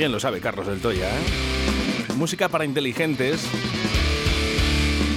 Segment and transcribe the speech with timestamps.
[0.00, 1.20] Bien lo sabe Carlos del Toya, ¿eh?
[2.16, 3.44] Música para inteligentes.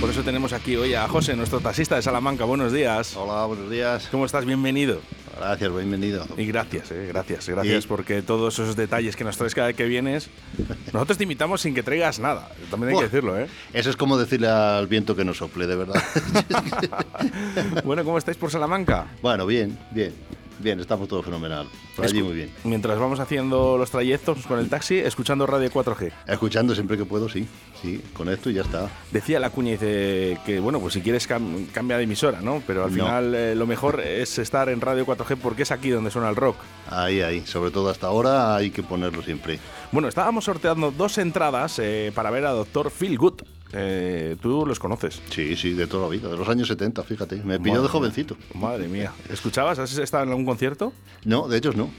[0.02, 2.44] Por eso tenemos aquí hoy a José, nuestro taxista de Salamanca.
[2.44, 3.16] Buenos días.
[3.16, 4.09] Hola, buenos días.
[4.11, 4.44] ¿Cómo estás?
[4.44, 4.99] Bienvenido.
[5.39, 6.27] Gracias, bienvenido.
[6.35, 9.77] Y gracias, eh, gracias, gracias Y- porque todos esos detalles que nos traes cada vez
[9.77, 10.30] que vienes,
[10.91, 12.50] nosotros te invitamos sin que traigas nada.
[12.69, 13.03] También hay Buah.
[13.03, 13.47] que decirlo, ¿eh?
[13.72, 16.03] Eso es como decirle al viento que no sople, de verdad.
[17.85, 19.07] Bueno, ¿cómo estáis por Salamanca?
[19.22, 20.13] bueno, bien, bien.
[20.59, 21.67] Bien, estamos todo fenomenal.
[21.95, 22.51] Por allí muy bien.
[22.63, 26.11] Mientras vamos haciendo los trayectos con el taxi, escuchando Radio 4G.
[26.27, 27.47] Escuchando siempre que puedo, sí.
[27.81, 28.89] Sí, con esto y ya está.
[29.11, 32.63] Decía la cuña dice que, bueno, pues si quieres cam- cambia de emisora, ¿no?
[32.65, 32.95] Pero al No.
[33.03, 36.35] final eh, lo mejor es estar en Radio 4G porque es aquí donde suena el
[36.37, 36.55] rock.
[36.89, 37.41] Ahí, ahí.
[37.45, 39.59] Sobre todo hasta ahora hay que ponerlo siempre.
[39.91, 43.41] Bueno, estábamos sorteando dos entradas eh, para ver a Doctor Phil Good.
[43.73, 45.21] Eh, Tú los conoces.
[45.29, 46.29] Sí, sí, de toda la vida.
[46.29, 47.38] De los años 70, fíjate.
[47.43, 48.38] Me pilló de jovencito.
[48.53, 49.11] Madre mía.
[49.31, 49.79] ¿Escuchabas?
[49.79, 50.93] ¿Has estado en algún concierto?
[51.25, 51.89] No, de ellos no.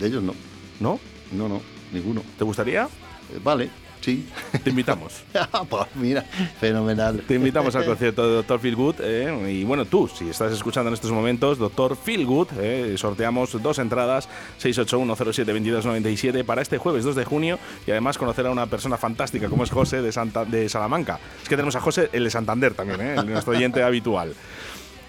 [0.00, 0.34] De ellos no.
[0.80, 0.98] ¿No?
[1.32, 1.60] No, no,
[1.92, 2.22] ninguno.
[2.38, 2.84] ¿Te gustaría?
[2.84, 4.26] Eh, vale, sí.
[4.62, 5.22] Te invitamos.
[5.68, 6.22] pues mira,
[6.60, 7.22] fenomenal.
[7.26, 8.96] Te invitamos al concierto de Doctor Feel Good.
[9.00, 13.60] eh, y bueno, tú, si estás escuchando en estos momentos, Doctor Feel Good, eh, sorteamos
[13.62, 14.28] dos entradas,
[14.60, 17.58] 681072297, para este jueves 2 de junio.
[17.86, 21.18] Y además conocer a una persona fantástica como es José de, Santa, de Salamanca.
[21.42, 24.34] Es que tenemos a José, el de Santander también, eh, nuestro oyente habitual.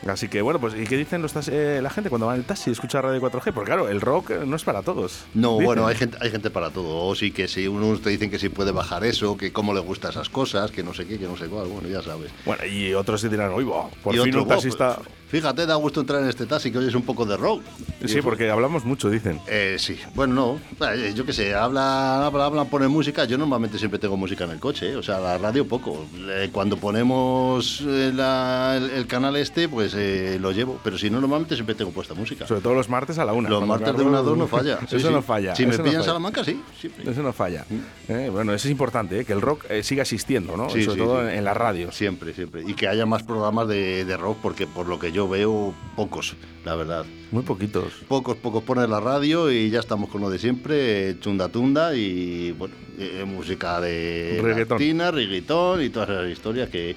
[0.07, 2.45] Así que bueno, pues ¿y qué dicen los eh, la gente cuando va en el
[2.45, 3.51] taxi y escucha Radio 4G?
[3.53, 5.25] Porque claro, el rock eh, no es para todos.
[5.33, 5.65] No, Dicen.
[5.65, 7.05] bueno, hay gente, hay gente para todo.
[7.05, 9.81] O sí que sí, unos te dicen que sí puede bajar eso, que cómo le
[9.81, 12.31] gustan esas cosas, que no sé qué, que no sé cuál, bueno, ya sabes.
[12.45, 14.87] Bueno, y otros se dirán, uy, buah, por Y fin otro, un taxista...
[14.87, 17.61] "Buah, pues, fíjate, da gusto entrar en este taxi que oyes un poco de rock.
[18.05, 19.39] Sí, porque hablamos mucho, dicen.
[19.47, 23.25] Eh, sí, bueno, no, eh, yo qué sé, hablan, hablan, hablan, ponen música.
[23.25, 26.05] Yo normalmente siempre tengo música en el coche, eh, o sea, la radio poco.
[26.29, 31.19] Eh, cuando ponemos la- el, el canal este, pues eh, lo llevo, pero si no,
[31.21, 32.47] normalmente siempre tengo puesta música.
[32.47, 33.49] Sobre todo los martes a la una.
[33.49, 34.79] Los martes de una a dos no falla.
[34.89, 35.13] Sí, eso sí.
[35.13, 35.55] no falla.
[35.55, 36.05] Si me no pillan falla.
[36.05, 37.11] Salamanca, sí, siempre.
[37.11, 37.65] Eso no falla.
[38.07, 40.69] Eh, bueno, eso es importante, eh, que el rock siga existiendo, ¿no?
[40.69, 41.29] Sí, Y sobre todo.
[41.29, 41.95] En, las radios.
[41.95, 42.63] Siempre, siempre.
[42.65, 46.35] Y que haya más programas de, de rock, porque por lo que yo veo, pocos,
[46.63, 47.05] la verdad.
[47.31, 47.93] Muy poquitos.
[48.07, 52.51] Pocos, pocos pones la radio y ya estamos con lo de siempre, chunda tunda y
[52.51, 54.77] bueno, eh, música de Reggaetón.
[54.77, 56.95] latina, reggaetón y todas esas historias que,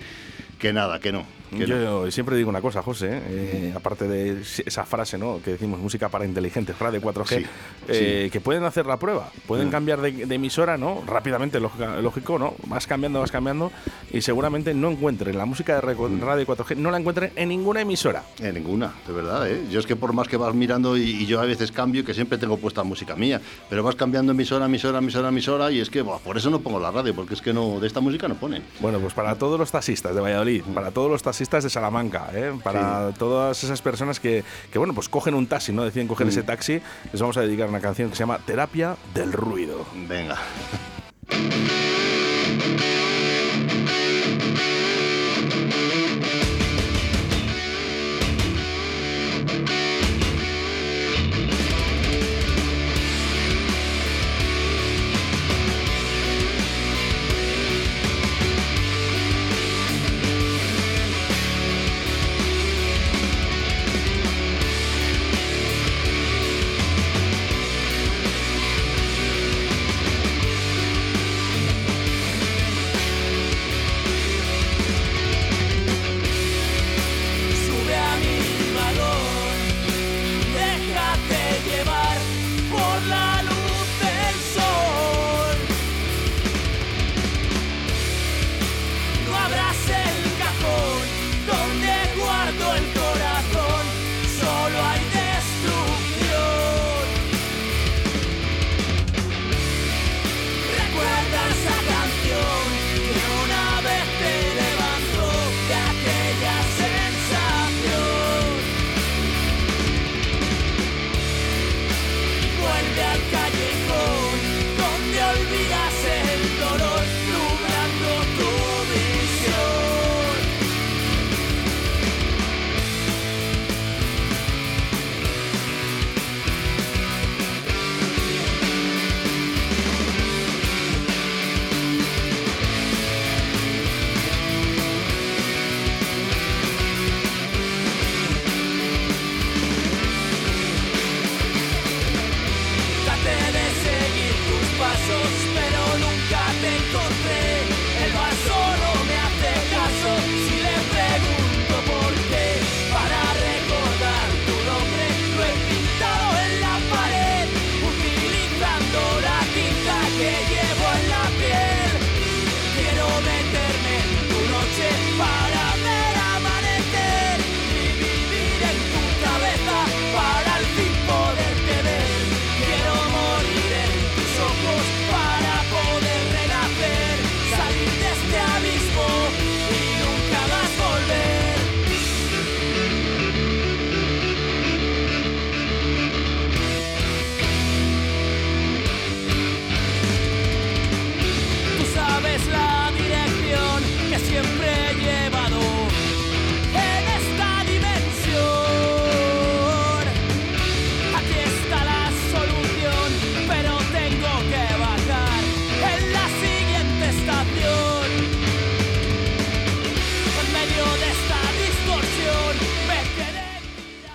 [0.59, 1.42] que nada, que no.
[1.59, 2.05] Que no.
[2.05, 5.41] Yo siempre digo una cosa, José, eh, aparte de esa frase, ¿no?
[5.45, 7.47] Que decimos música para inteligentes, radio 4G, Sí,
[7.89, 9.71] eh, que pueden hacer la prueba, pueden Mm.
[9.71, 11.03] cambiar de, de emisora, ¿no?
[11.07, 12.55] Rápidamente, lógico, ¿no?
[12.67, 13.71] Vas cambiando, vas cambiando
[14.13, 16.21] y seguramente no encuentren la música de Mm.
[16.21, 18.25] radio 4G, no la encuentren en ninguna emisora.
[18.41, 19.63] En ninguna, de verdad, ¿eh?
[19.71, 22.15] Yo es que por más que vas mirando y, y yo a veces cambio, que
[22.15, 26.03] siempre tengo puesta música mía, pero vas cambiando emisora, emisora, emisora, emisora y es que
[26.05, 28.63] por eso no pongo la radio, porque es que no de esta música no ponen.
[28.81, 32.53] Bueno, pues para todos los taxistas de Valladolid, para todos los taxistas de Salamanca, ¿eh?
[32.63, 35.85] para todas esas personas que, que, bueno, pues cogen un taxi, ¿no?
[35.85, 36.81] Deciden coger ese taxi,
[37.13, 39.85] les vamos a dedicar una canción que se llama Terapia del Ruido.
[40.09, 40.39] Venga.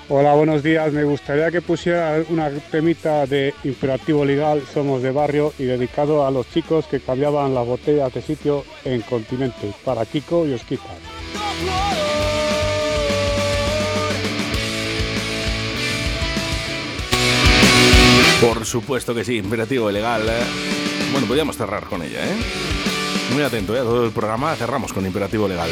[0.09, 0.93] Hola, buenos días.
[0.93, 6.31] Me gustaría que pusiera una temita de Imperativo Legal, Somos de Barrio y dedicado a
[6.31, 10.85] los chicos que cambiaban las botellas de sitio en Continente, para Kiko y Osquita.
[18.39, 20.21] Por supuesto que sí, imperativo legal.
[20.29, 20.43] ¿eh?
[21.11, 22.35] Bueno, podríamos cerrar con ella, ¿eh?
[23.33, 23.79] Muy atento, ¿eh?
[23.79, 25.69] Todo el programa cerramos con imperativo legal.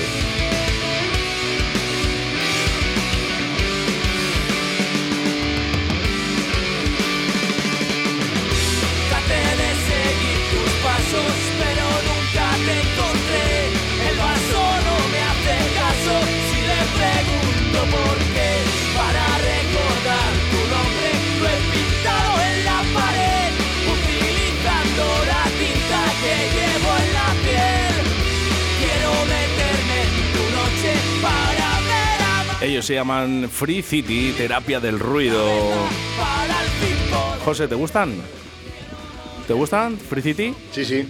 [32.76, 35.42] Ellos se llaman Free City, terapia del ruido.
[37.46, 38.14] José, ¿te gustan?
[39.48, 40.54] ¿Te gustan Free City?
[40.74, 41.08] Sí, sí.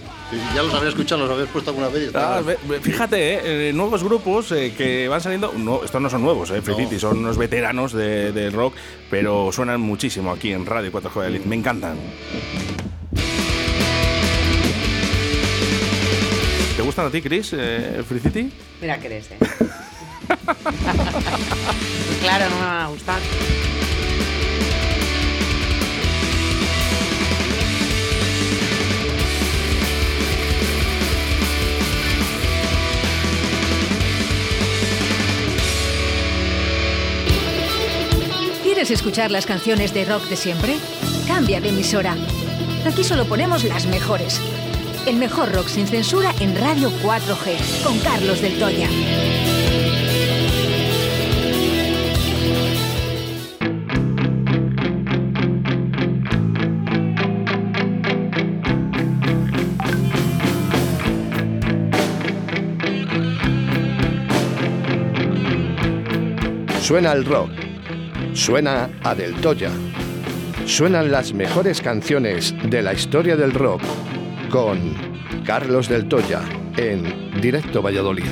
[0.54, 2.12] Ya los había escuchado, los habías puesto alguna vez.
[2.12, 2.40] y Ah,
[2.80, 5.52] fíjate, eh, eh, nuevos grupos eh, que van saliendo.
[5.56, 6.88] No, estos no son nuevos, eh, Free No.
[6.88, 8.76] City, son unos veteranos de- del rock,
[9.10, 11.48] pero suenan muchísimo aquí en Radio 4G de Elite.
[11.48, 11.96] Me encantan.
[16.76, 18.52] ¿Te gustan a ti, Chris, eh, Free City?
[18.80, 19.38] Mira que eres, ¿eh?
[22.20, 23.20] claro, no me van a gustar.
[38.62, 40.76] ¿Quieres escuchar las canciones de rock de siempre?
[41.26, 42.14] Cambia de emisora.
[42.86, 44.38] Aquí solo ponemos las mejores.
[45.06, 48.88] El mejor rock sin censura en Radio 4G, con Carlos del Toya.
[66.86, 67.50] Suena el rock.
[68.32, 69.72] Suena a Del Toya.
[70.66, 73.82] Suenan las mejores canciones de la historia del rock
[74.50, 74.94] con
[75.44, 76.42] Carlos Del Toya
[76.76, 78.30] en Directo Valladolid.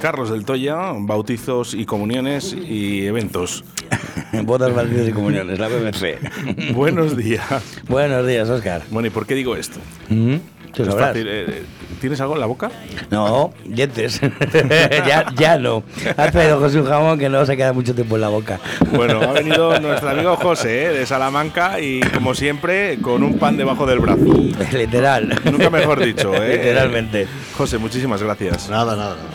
[0.00, 3.64] Carlos del Toya, bautizos y comuniones y eventos.
[4.44, 6.74] Bodas, bautizos y comuniones, la BBC.
[6.74, 7.82] Buenos días.
[7.88, 8.82] Buenos días, Oscar.
[8.88, 9.80] Bueno, ¿y por qué digo esto?
[10.10, 10.36] ¿Mm?
[10.74, 11.08] Tú Es sabrás.
[11.08, 11.62] fácil, eh, eh,
[12.00, 12.70] ¿Tienes algo en la boca?
[13.10, 14.20] No, dientes.
[15.06, 15.84] ya, ya no.
[16.16, 18.58] Has traído José un jamón que no se queda mucho tiempo en la boca.
[18.92, 23.56] Bueno, ha venido nuestro amigo José eh, de Salamanca y como siempre con un pan
[23.56, 24.24] debajo del brazo.
[24.72, 25.38] Literal.
[25.44, 26.56] Nunca mejor dicho, ¿eh?
[26.56, 27.28] Literalmente.
[27.56, 28.68] José, muchísimas gracias.
[28.68, 29.28] Nada, nada, nada.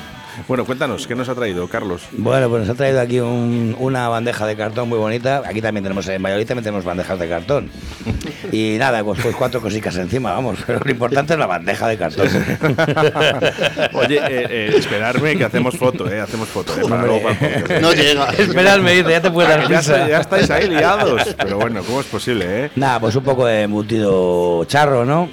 [0.48, 2.04] Bueno, cuéntanos, ¿qué nos ha traído, Carlos?
[2.12, 5.42] Bueno, pues nos ha traído aquí un- una bandeja de cartón muy bonita.
[5.44, 7.72] Aquí también tenemos, en Valladolid también tenemos bandejas de cartón.
[8.52, 10.60] Y nada, pues, pues cuatro cositas encima, vamos.
[10.66, 12.28] Pero lo importante es la bandeja de cartón.
[13.94, 16.20] Oye, eh, eh, esperarme que hacemos foto, ¿eh?
[16.22, 16.82] Hacemos foto, ¿eh?
[16.88, 17.80] Para luego para.
[17.82, 18.30] No llega.
[18.32, 21.36] Esperadme, dice, ya te puedes dar Ya, está- ya estáis ahí liados.
[21.38, 22.72] Pero bueno, ¿cómo es posible, eh?
[22.76, 25.30] Nada, pues un poco de embutido charro, ¿no?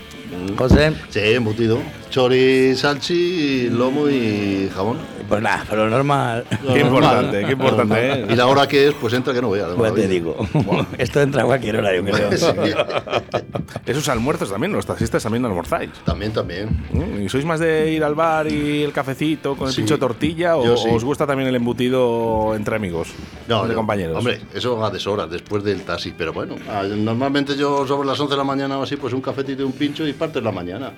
[0.56, 0.92] José.
[1.10, 1.78] Sí, embutido.
[2.10, 4.98] Chori, salchi, lomo y jamón.
[5.34, 6.44] Pues nada, pero normal.
[6.72, 8.12] Qué importante, qué importante.
[8.20, 8.26] ¿eh?
[8.30, 9.68] Y la hora que es, pues entra que no vea.
[9.68, 10.36] de Pues te digo.
[10.98, 12.32] Esto entra a cualquier hora, yo creo.
[12.36, 12.46] Sí.
[13.86, 15.90] Esos almuerzos también, los taxistas también almorzáis.
[16.04, 16.68] También, también.
[16.92, 17.22] ¿Mm?
[17.22, 19.80] ¿Y sois más de ir al bar y el cafecito con el Sí.
[19.82, 20.88] pincho de tortilla o, sí.
[20.90, 23.08] os gusta también el embutido entre amigos?
[23.48, 24.16] entre yo- compañeros.
[24.18, 26.54] Hombre, eso va a deshoras después del taxi, pero bueno.
[26.68, 29.64] ah, Normalmente yo sobre las 11 de la mañana o así, pues un cafetito y
[29.64, 30.92] un pincho y partes la mañana.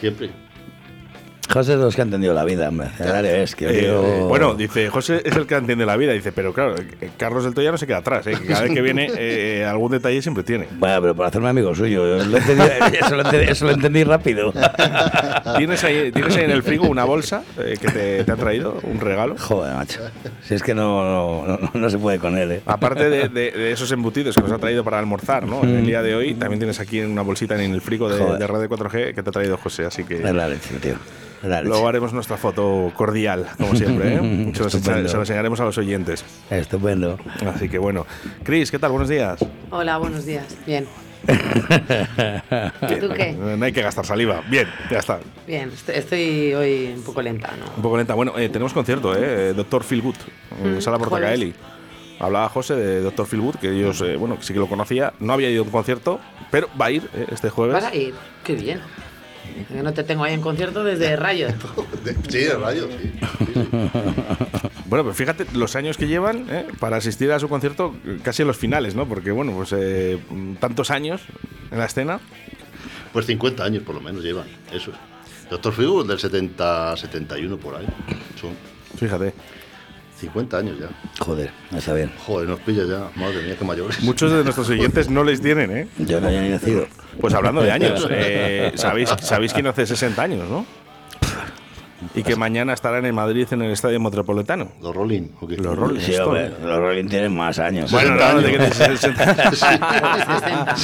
[0.00, 0.30] Siempre.
[1.52, 2.88] José es los que ha entendido la vida, hombre.
[3.42, 6.12] Es que Eh, digo- eh, bueno, dice, José es el que entiende la vida.
[6.12, 8.26] Dice, pero claro, eh, Carlos del Toya no se queda atrás.
[8.26, 8.32] ¿eh?
[8.40, 10.68] que Cada vez que viene, eh, algún detalle siempre tiene.
[10.78, 12.18] Bueno, pero por hacerme amigo suyo.
[12.18, 14.52] yo lo entendí- eso, lo entendí, eso lo entendí rápido.
[15.56, 18.78] ¿Tienes ahí, ¿Tienes ahí en el frigo una bolsa que te, te han traído?
[18.84, 19.36] ¿Un regalo?
[19.38, 20.00] Joder, macho.
[20.42, 21.02] Si es que no,
[21.46, 22.60] no, no- no se puede con él, ¿eh?
[22.66, 25.62] Aparte de, de- de esos embutidos que nos ha traído para almorzar, ¿no?
[25.64, 28.38] En el día de hoy, también tienes aquí una bolsita en el frigo de, Joder.
[28.38, 29.84] de Radio 4G que te ha traído José.
[29.84, 30.94] Así que Es la leche, tío.
[31.42, 34.14] La luego haremos nuestra foto cordial, como siempre.
[34.14, 34.52] ¿eh?
[34.54, 36.24] Se, lo enseñaremos a los oyentes.
[36.50, 37.18] Estupendo.
[37.46, 38.06] Así que bueno.
[38.42, 38.90] Cris, ¿qué tal?
[38.90, 39.44] Buenos días.
[39.70, 40.44] Hola, buenos días.
[40.66, 40.86] Bien.
[41.26, 43.32] ¿Y tú qué?
[43.32, 44.42] No hay que gastar saliva.
[44.50, 45.18] Bien, ya está.
[45.46, 47.66] Bien, est- estoy hoy un poco lenta, ¿no?
[47.76, 48.14] Un poco lenta.
[48.14, 49.52] Bueno, eh, tenemos concierto, ¿eh?
[49.54, 50.16] Doctor Philgood,
[50.62, 51.54] en Mm, Sala ¿cuál Portacaeli.
[52.18, 55.14] Hablaba José de Doctor Philgood, que ellos, eh, bueno, sí que lo conocía.
[55.20, 56.20] No había ido a un concierto,
[56.50, 57.74] pero va a ir eh, este jueves.
[57.74, 58.14] ¿Vas a ir?
[58.44, 58.80] Qué bien.
[59.68, 61.54] Que no te tengo ahí en concierto desde Rayos.
[62.28, 63.12] Sí, de radio, sí.
[64.86, 66.66] Bueno, pues fíjate los años que llevan ¿eh?
[66.80, 69.06] para asistir a su concierto casi en los finales, ¿no?
[69.06, 70.18] Porque, bueno, pues eh,
[70.58, 71.20] tantos años
[71.70, 72.20] en la escena.
[73.12, 74.92] Pues 50 años por lo menos llevan, eso.
[75.48, 77.86] Doctor Figu del 70, 71 por ahí.
[78.40, 78.50] Son
[78.96, 79.32] Fíjate.
[80.20, 80.88] 50 años ya.
[81.24, 82.12] Joder, está bien.
[82.26, 83.10] Joder, nos pilla ya.
[83.20, 84.00] Madre mía, qué mayores.
[84.02, 85.88] Muchos de nuestros oyentes no les tienen, ¿eh?
[85.98, 86.86] Yo no había ni nacido.
[87.20, 90.64] Pues hablando de años, eh, ¿sabéis, ¿sabéis quién hace 60 años, no?
[92.14, 94.72] Y que mañana estarán en Madrid en el Estadio Metropolitano.
[94.80, 95.28] Los Rolling.
[95.58, 97.92] Los Rolling Sí, hombre, los Rolling tienen más años.
[97.92, 99.50] Bueno, no, no, de que de 60.
[99.52, 100.76] 60.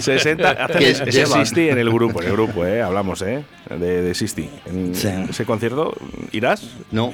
[0.00, 1.46] 60 hace Que ese llevan.
[1.46, 3.44] Sisti en el grupo, en el grupo, eh, hablamos, ¿eh?
[3.70, 4.48] De, de Sisti.
[4.66, 5.08] En Sí.
[5.28, 5.94] ese concierto,
[6.32, 6.68] ¿irás?
[6.90, 7.12] No,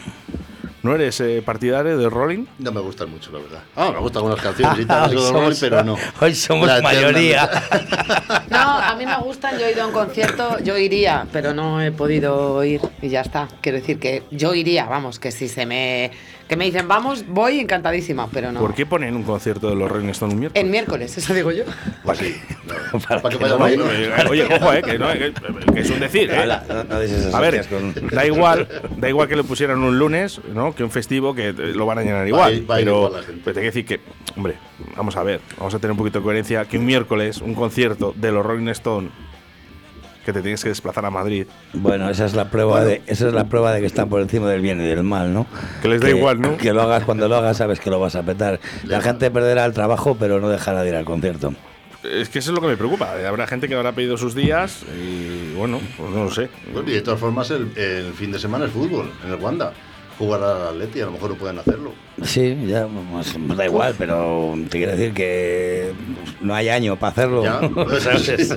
[0.82, 2.44] ¿No eres eh, partidario de Rolling?
[2.58, 3.62] no me gustan mucho, la verdad.
[3.76, 5.96] Ah, me gustan algunas canciones y tal, Rolling, pero no.
[6.20, 7.48] Hoy somos La mayoría.
[8.50, 11.80] No, a mí me gustan, yo he ido a un concierto, yo iría, pero no
[11.80, 13.48] he podido ir y ya está.
[13.60, 16.10] Quiero decir que yo iría, vamos, que si se me...
[16.52, 18.60] Que me dicen, vamos, voy encantadísima, pero no.
[18.60, 20.62] ¿Por qué ponen un concierto de los Rolling Stones un miércoles?
[20.62, 21.64] En miércoles, eso digo yo.
[22.04, 22.36] Pues sí.
[23.08, 26.30] Para que que eh, Oye, ojo, eh, que, no, eh, que- que es un decir.
[26.30, 26.36] eh.
[26.36, 27.64] Hala, no, no des esas A ver,
[28.12, 28.68] da igual,
[28.98, 30.74] da igual que lo pusieran un lunes, ¿no?
[30.74, 32.42] Que un festivo que lo van a llenar igual.
[32.42, 33.40] Va a ir- va a ir pero igual la gente.
[33.46, 34.00] pero te hay que decir que,
[34.36, 34.56] hombre,
[34.94, 36.66] vamos a ver, vamos a tener un poquito de coherencia.
[36.66, 39.08] Que un miércoles un concierto de los Rolling Stone
[40.24, 43.34] que te tienes que desplazar a Madrid, Bueno, esa es la prueba de esa es
[43.34, 45.46] la prueba de que están por encima del bien y del mal, ¿no?
[45.82, 46.56] Que les da igual, ¿no?
[46.56, 48.60] Que lo hagas cuando lo hagas sabes que lo vas a petar.
[48.84, 51.54] La gente perderá el trabajo, pero no dejará de ir al concierto.
[52.04, 53.12] es que eso es lo que me preocupa.
[53.26, 56.48] Habrá gente que habrá pedido sus días y bueno, pues no lo sé.
[56.72, 59.72] Bueno, y de todas formas, el, el fin de semana es fútbol en el Wanda.
[60.18, 61.92] Jugar al Atleti, a lo mejor no pueden hacerlo.
[62.24, 65.92] Sí, ya pues, da igual, pero te quiero decir que
[66.40, 67.42] no hay año para hacerlo.
[67.44, 67.60] Ya.
[68.00, 68.54] ¿Sabes?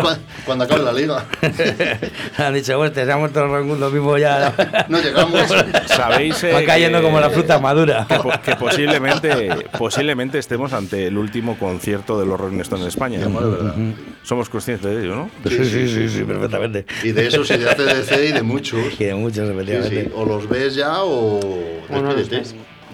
[0.00, 1.24] Cuando, cuando acabe la liga.
[2.38, 4.86] Han dicho, bueno, se ha muerto el mundo mismo ya.
[4.88, 5.42] No llegamos.
[5.86, 8.06] Sabéis eh, Va cayendo que- como la fruta madura.
[8.08, 12.88] que, po- que posiblemente posiblemente estemos ante el último concierto de los Rolling Stones en
[12.88, 13.18] España.
[13.26, 13.74] Bueno, de verdad.
[14.22, 15.30] Somos conscientes de ello, ¿no?
[15.48, 16.86] Sí, sí, sí, sí, perfectamente.
[17.02, 19.00] Y de eso, y de ACDC y de muchos.
[19.00, 20.04] Y de muchos, Sí, efectivamente.
[20.04, 20.10] sí.
[20.14, 22.29] O los ves ya o O no los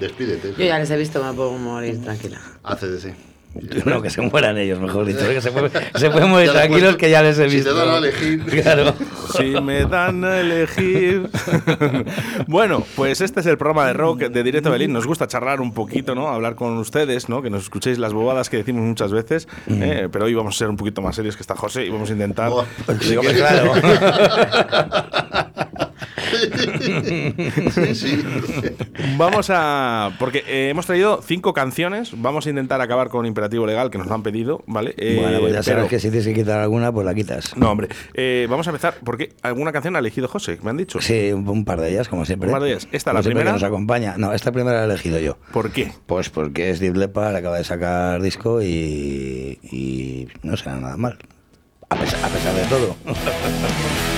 [0.01, 0.53] despídete.
[0.59, 2.39] Yo ya les he visto, me puedo morir tranquila.
[2.63, 3.15] ACDC.
[3.87, 5.21] No, que se mueran ellos, mejor dicho.
[5.27, 7.73] Que se, pueden- se pueden morir tranquilos que ya les he si visto.
[7.73, 8.45] te dan a elegir.
[8.63, 8.95] Claro.
[9.35, 11.31] Si me dan a elegir.
[12.49, 14.93] bueno, pues este es el programa de rock de Directo Belín.
[14.93, 16.29] Nos gusta charlar un poquito, ¿no?
[16.29, 17.41] Hablar con ustedes, ¿no?
[17.41, 19.49] Que nos escuchéis las bobadas que decimos muchas veces.
[19.69, 20.09] ¿eh?
[20.13, 22.13] Pero hoy vamos a ser un poquito más serios que está José y vamos a
[22.13, 22.51] intentar.
[22.53, 23.73] Hombre, claro.
[27.73, 28.25] Sí, sí.
[29.17, 30.13] Vamos a.
[30.19, 32.11] Porque eh, hemos traído cinco canciones.
[32.17, 34.95] Vamos a intentar acabar con un imperativo legal que nos lo han pedido, ¿vale?
[34.97, 37.57] Eh, bueno, pues ya sabes pero- que si tienes que quitar alguna, pues la quitas.
[37.57, 37.89] No, hombre.
[38.15, 38.95] Eh, vamos a empezar.
[39.05, 41.01] Porque alguna canción ha elegido José, me han dicho.
[41.01, 42.49] Sí, un, un par de ellas, como siempre.
[42.49, 42.89] Un par de ellas.
[42.93, 43.53] ¿Esta, Como la que primera?
[43.53, 44.15] nos acompaña.
[44.17, 45.39] No, esta primera la he elegido yo.
[45.53, 45.93] ¿Por qué?
[46.07, 51.19] Pues porque es Deep Leppard, acaba de sacar disco y, y no será nada mal.
[51.89, 52.97] A pesar, a pesar de todo.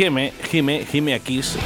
[0.00, 1.56] Gime, Gime, Gime Aquis.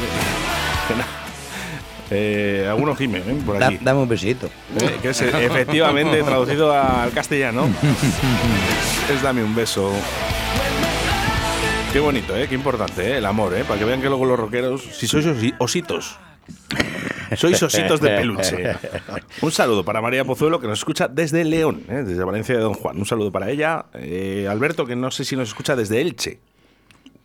[2.10, 3.42] Eh, alguno Gime, ¿eh?
[3.46, 3.78] por Da- aquí.
[3.80, 4.48] dame un besito.
[4.76, 7.68] Eh, que es efectivamente traducido al castellano.
[9.14, 9.92] es dame un beso.
[11.92, 12.48] Qué bonito, ¿eh?
[12.48, 13.18] Qué importante, ¿eh?
[13.18, 13.62] El amor, ¿eh?
[13.62, 16.18] Para que vean que luego los rockeros, si sois osi- ositos,
[17.36, 18.74] sois ositos de peluche.
[19.42, 22.02] Un saludo para María Pozuelo, que nos escucha desde León, ¿eh?
[22.04, 22.98] desde Valencia de Don Juan.
[22.98, 23.86] Un saludo para ella.
[24.50, 26.40] Alberto, que no sé si nos escucha desde Elche.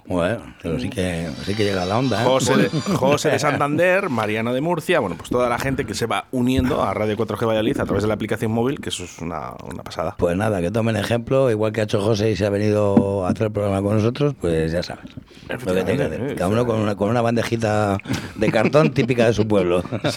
[0.10, 2.24] Bueno, pero sí que, sí que llega la onda.
[2.24, 2.26] ¿eh?
[2.26, 6.08] José de, José de Santander, Mariano de Murcia, bueno, pues toda la gente que se
[6.08, 9.19] va uniendo a Radio 4G Valladolid a través de la aplicación móvil, que eso es
[9.19, 10.15] una, una pasada.
[10.17, 13.30] Pues nada, que tomen ejemplo, igual que ha hecho José y se ha venido a
[13.30, 15.06] hacer el programa con nosotros, pues ya sabes.
[15.48, 16.36] Lo que tenga que hacer.
[16.36, 17.98] Cada uno con una, con una bandejita
[18.36, 19.84] de cartón típica de su pueblo.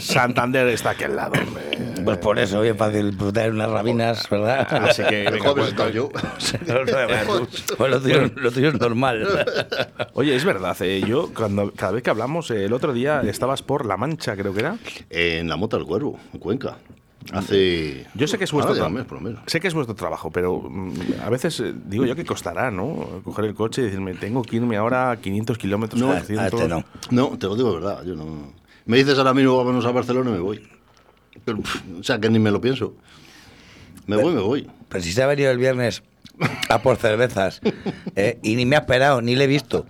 [0.00, 1.62] Santander está aquí al lado, hombre.
[2.04, 4.66] Pues por eso, bien fácil traer unas rabinas, ¿verdad?
[4.88, 6.10] Así que, El venga, joven pues, está yo.
[7.82, 9.44] Pues lo tuyo, lo tuyo es normal.
[10.14, 13.62] Oye, es verdad, eh, yo cuando cada vez que hablamos, eh, el otro día estabas
[13.62, 14.78] por La Mancha, creo que era.
[15.10, 16.78] En la Mota del Cuervo, en Cuenca.
[17.32, 18.06] Hace.
[18.14, 19.04] Yo sé que es vuestro trabajo.
[19.46, 20.92] Sé que es vuestro trabajo, pero mm,
[21.24, 23.20] a veces eh, digo yo que costará, ¿no?
[23.24, 26.00] Coger el coche y decirme, tengo que irme ahora a 500 kilómetros.
[26.00, 26.38] No, 400.
[26.38, 26.84] a este no.
[27.10, 28.04] No, te lo digo de verdad.
[28.04, 28.52] Yo no.
[28.86, 30.68] Me dices ahora mismo vámonos a Barcelona y me voy.
[31.44, 31.58] Pero,
[31.98, 32.94] o sea, que ni me lo pienso.
[34.06, 34.70] Me voy, me voy.
[34.88, 36.04] Pero si se ha venido el viernes
[36.68, 37.60] a por cervezas
[38.16, 38.38] ¿eh?
[38.42, 39.86] y ni me ha esperado, ni le he visto.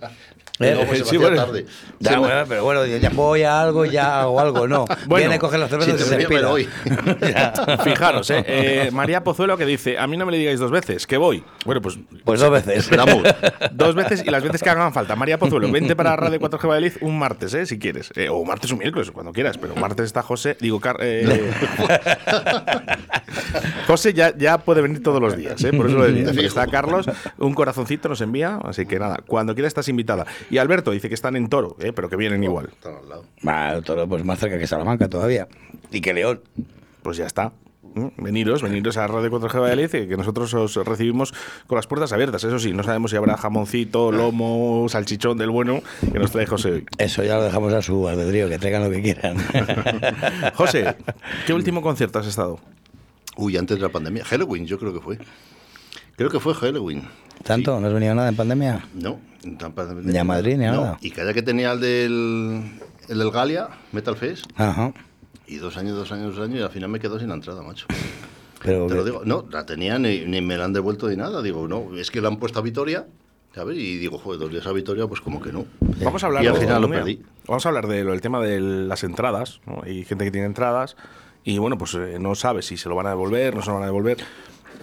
[0.59, 0.83] ¿Eh?
[0.87, 1.35] Pues sí, bueno.
[1.37, 1.65] tarde.
[1.99, 4.85] Ya, Se me- bueno, pero bueno, ya voy a algo, ya hago algo, no.
[5.07, 6.67] Bueno, Viene a coger las cervezas si y se.
[7.33, 7.53] Ya.
[7.83, 8.43] Fijaros, ¿eh?
[8.47, 11.43] Eh, María Pozuelo que dice, a mí no me le digáis dos veces, que voy.
[11.65, 12.77] Bueno, pues Pues dos veces.
[12.77, 13.23] Esperamos.
[13.71, 15.15] dos veces y las veces que hagan falta.
[15.15, 17.65] María Pozuelo, vente para Radio 4G Valladolid un martes, ¿eh?
[17.65, 18.11] Si quieres.
[18.15, 19.57] Eh, o martes o miércoles, cuando quieras.
[19.57, 21.51] Pero martes está José, digo, Car- eh,
[23.87, 25.71] José ya, ya puede venir todos los días, ¿eh?
[25.73, 26.25] Por eso lo decía.
[26.25, 27.05] Porque está Carlos,
[27.37, 30.25] un corazoncito nos envía, así que nada, cuando quieras estás invitada.
[30.49, 31.93] Y Alberto dice que están en Toro, ¿eh?
[31.93, 32.69] Pero que vienen igual.
[32.71, 33.25] Están al lado.
[33.47, 35.47] Va, todo pues más cerca que Salamanca todavía.
[35.91, 36.41] Y que León.
[37.01, 37.51] Pues ya está.
[37.95, 38.07] ¿Mm?
[38.17, 41.33] Veniros, veniros a Radio 4G Valladolid, que que nosotros os recibimos
[41.67, 42.43] con las puertas abiertas.
[42.43, 46.71] Eso sí, no sabemos si habrá jamoncito, lomo, salchichón del bueno que nos trae José
[46.71, 46.85] hoy.
[46.97, 49.37] Eso ya lo dejamos a su albedrío, que traigan lo que quieran.
[50.55, 50.95] José,
[51.45, 52.59] ¿qué último concierto has estado?
[53.35, 54.23] Uy, antes de la pandemia.
[54.25, 55.17] Halloween, yo creo que fue.
[56.15, 57.03] Creo que fue Halloween.
[57.43, 57.79] ¿Tanto?
[57.79, 58.85] ¿No has venido nada en pandemia?
[58.93, 60.11] No, en pandemia.
[60.11, 60.97] Ni a Madrid ni a No, nada.
[61.01, 62.63] Y calla que tenía el del,
[63.09, 64.45] el del Galia, Metal Fest.
[64.55, 64.93] Ajá.
[65.47, 67.61] Y dos años, dos años, dos años, y al final me quedo sin la entrada,
[67.63, 67.85] macho.
[68.63, 71.41] Pero Te lo digo, no, la tenía ni, ni me la han devuelto ni nada.
[71.41, 73.05] Digo, no, es que la han puesto a Vitoria,
[73.53, 73.77] ¿sabes?
[73.77, 75.65] Y digo, joder, dos días a Vitoria, pues como que no.
[76.01, 77.21] Vamos a hablar Y al de- final lo mira, perdí.
[77.45, 79.59] Vamos a hablar de lo- del tema de las entradas.
[79.65, 79.81] ¿no?
[79.83, 80.95] Hay gente que tiene entradas
[81.43, 83.73] y bueno, pues eh, no sabe si se lo van a devolver, no se lo
[83.73, 84.17] van a devolver.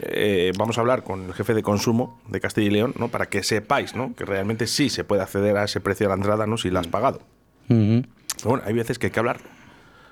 [0.02, 3.08] Eh, vamos a hablar con el jefe de consumo de Castilla y León, ¿no?
[3.08, 4.14] Para que sepáis, ¿no?
[4.14, 6.56] Que realmente sí se puede acceder a ese precio de la entrada, ¿no?
[6.56, 7.20] Si la has pagado.
[7.68, 8.02] Ujú.
[8.36, 9.40] Pero bueno, hay veces que hay que hablar.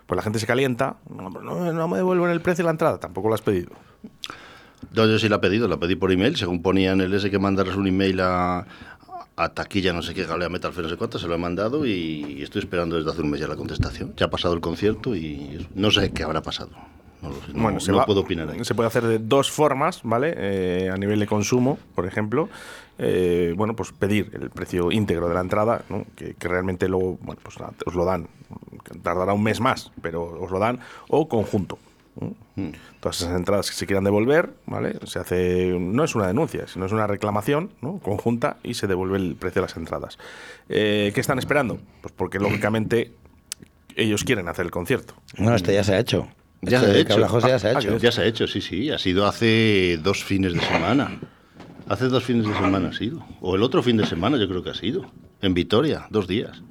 [0.07, 0.97] Pues la gente se calienta.
[1.09, 2.99] No, no, no me devuelven el precio de la entrada.
[2.99, 3.71] Tampoco lo has pedido.
[4.95, 7.31] No, yo sí la he pedido, la pedí por email, según ponía en el ese
[7.31, 8.67] que mandaras un email a,
[9.37, 12.43] a taquilla, no sé qué, Galea Metal no sé cuánto, se lo he mandado y
[12.43, 14.15] estoy esperando desde hace un mes ya la contestación.
[14.17, 16.71] Ya ha pasado el concierto y no sé qué habrá pasado.
[17.23, 18.65] No lo sé, no, Bueno, se no va- puedo opinar ahí.
[18.65, 20.35] Se puede hacer de dos formas, ¿vale?
[20.37, 22.49] Eh, a nivel de consumo, por ejemplo.
[22.99, 26.05] Eh, bueno, pues pedir el precio íntegro de la entrada, ¿no?
[26.17, 28.29] que, que realmente luego, bueno, pues os lo dan.
[29.03, 30.81] Tardará un mes más, pero os lo dan.
[31.09, 31.79] O conjunto.
[32.21, 32.35] ¿no?
[32.57, 32.71] Mm.
[32.99, 34.99] Todas esas entradas que se quieran devolver, ¿vale?
[35.05, 37.99] Se hace, no es una denuncia, sino es una reclamación ¿no?
[38.01, 40.19] conjunta y se devuelve el precio de las entradas.
[40.69, 41.79] Eh, ¿Qué están esperando?
[42.01, 43.13] Pues porque lógicamente
[43.95, 45.15] ellos quieren hacer el concierto.
[45.39, 46.27] Bueno, este ya se ha hecho.
[46.63, 47.29] Ya se ha hecho.
[47.29, 47.99] José ya se ha Ah, hecho.
[47.99, 48.91] Ya se ha hecho, sí, sí.
[48.91, 51.19] Ha sido hace dos fines de semana.
[51.89, 53.25] Hace dos fines de semana ha sido.
[53.41, 55.11] O el otro fin de semana yo creo que ha sido.
[55.41, 56.63] En Vitoria, dos días.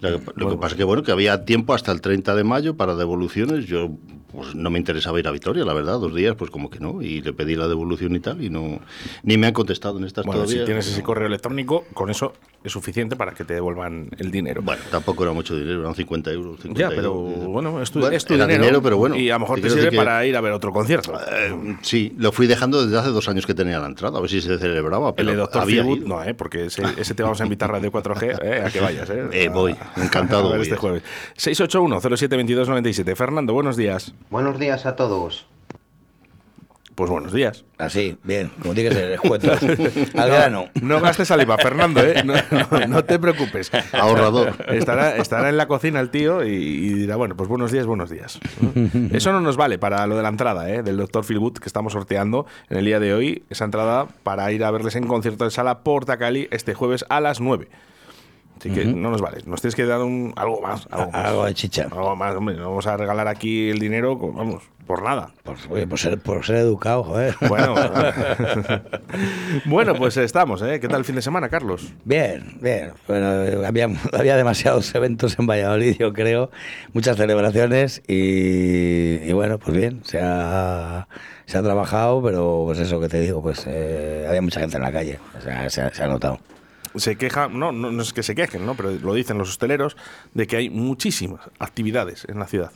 [0.00, 2.44] Lo que, lo que pasa es que bueno, que había tiempo hasta el 30 de
[2.44, 3.64] mayo para devoluciones.
[3.66, 3.90] Yo
[4.30, 7.00] pues no me interesaba ir a Vitoria, la verdad, dos días, pues como que no.
[7.00, 8.80] Y le pedí la devolución y tal, y no
[9.22, 10.60] ni me han contestado en estas Bueno, todavía.
[10.62, 12.34] si tienes ese correo electrónico, con eso
[12.66, 14.60] es suficiente para que te devuelvan el dinero.
[14.62, 16.60] Bueno, tampoco era mucho dinero, eran 50 euros.
[16.60, 17.46] 50 ya, pero euros.
[17.46, 19.16] bueno, es tu, Bueno, es tu era dinero, pero bueno.
[19.16, 21.12] Y a lo mejor te sirve que- para ir a ver otro concierto.
[21.32, 24.30] Eh, sí, lo fui dejando desde hace dos años que tenía la entrada, a ver
[24.30, 25.08] si se celebraba.
[25.10, 26.06] el Pero Doctor había ido.
[26.08, 26.34] no, ¿eh?
[26.34, 29.08] porque ese, ese te vamos a invitar a Radio 4G eh, a que vayas.
[29.10, 31.02] Eh, Eh, voy, encantado A ver voy este jueves.
[31.36, 33.14] 681-072297.
[33.16, 34.12] Fernando, buenos días.
[34.30, 35.46] Buenos días a todos.
[36.96, 37.64] Pues buenos días.
[37.76, 39.52] Así, bien, como tiene que ser, escueto.
[40.18, 40.64] Al grano.
[40.80, 42.22] No gastes saliva, Fernando, ¿eh?
[42.24, 43.70] No, no- no te preocupes.
[43.92, 44.54] Ahorrador.
[44.68, 48.08] Estará, estará en la cocina el tío y, y dirá, bueno, pues buenos días, buenos
[48.08, 48.40] días.
[49.12, 50.82] Eso no nos vale para lo de la entrada, ¿eh?
[50.82, 53.42] Del doctor Philwood que estamos sorteando en el día de hoy.
[53.50, 57.20] Esa entrada para ir a verles en concierto de sala Porta Cali este jueves a
[57.20, 57.68] las 9.
[58.58, 59.38] Así que no nos vale.
[59.46, 60.86] Nos tienes que dar un, algo más.
[60.90, 61.24] Algo, más.
[61.26, 61.88] Algo de chicha.
[61.90, 62.56] Algo más, hombre.
[62.56, 65.30] No vamos a regalar aquí el dinero, con- vamos, por nada.
[65.42, 67.34] Por, oye, por ser, por ser educado, joder.
[67.48, 67.74] Bueno,
[69.66, 70.80] bueno, pues estamos, ¿eh?
[70.80, 71.92] ¿Qué tal el fin de semana, Carlos?
[72.04, 72.92] Bien, bien.
[73.06, 73.26] Bueno,
[73.66, 76.50] había, había demasiados eventos en Valladolid, yo creo,
[76.92, 81.08] muchas celebraciones y, y bueno, pues bien, se ha,
[81.46, 84.82] se ha trabajado, pero pues eso que te digo, pues eh, había mucha gente en
[84.82, 86.38] la calle, o sea, se ha, se ha notado.
[86.96, 88.74] Se queja, no, no, no es que se quejen, ¿no?
[88.74, 89.96] Pero lo dicen los hosteleros
[90.34, 92.70] de que hay muchísimas actividades en la ciudad.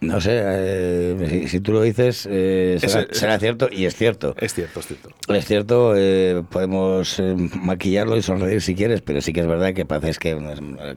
[0.00, 3.94] No sé, eh, si, si tú lo dices, eh, será, Ese- será cierto y es
[3.94, 4.34] cierto.
[4.38, 5.08] Es cierto, es cierto.
[5.28, 9.72] Es cierto, eh, podemos eh, maquillarlo y sonreír si quieres, pero sí que es verdad
[9.72, 10.36] que parece que,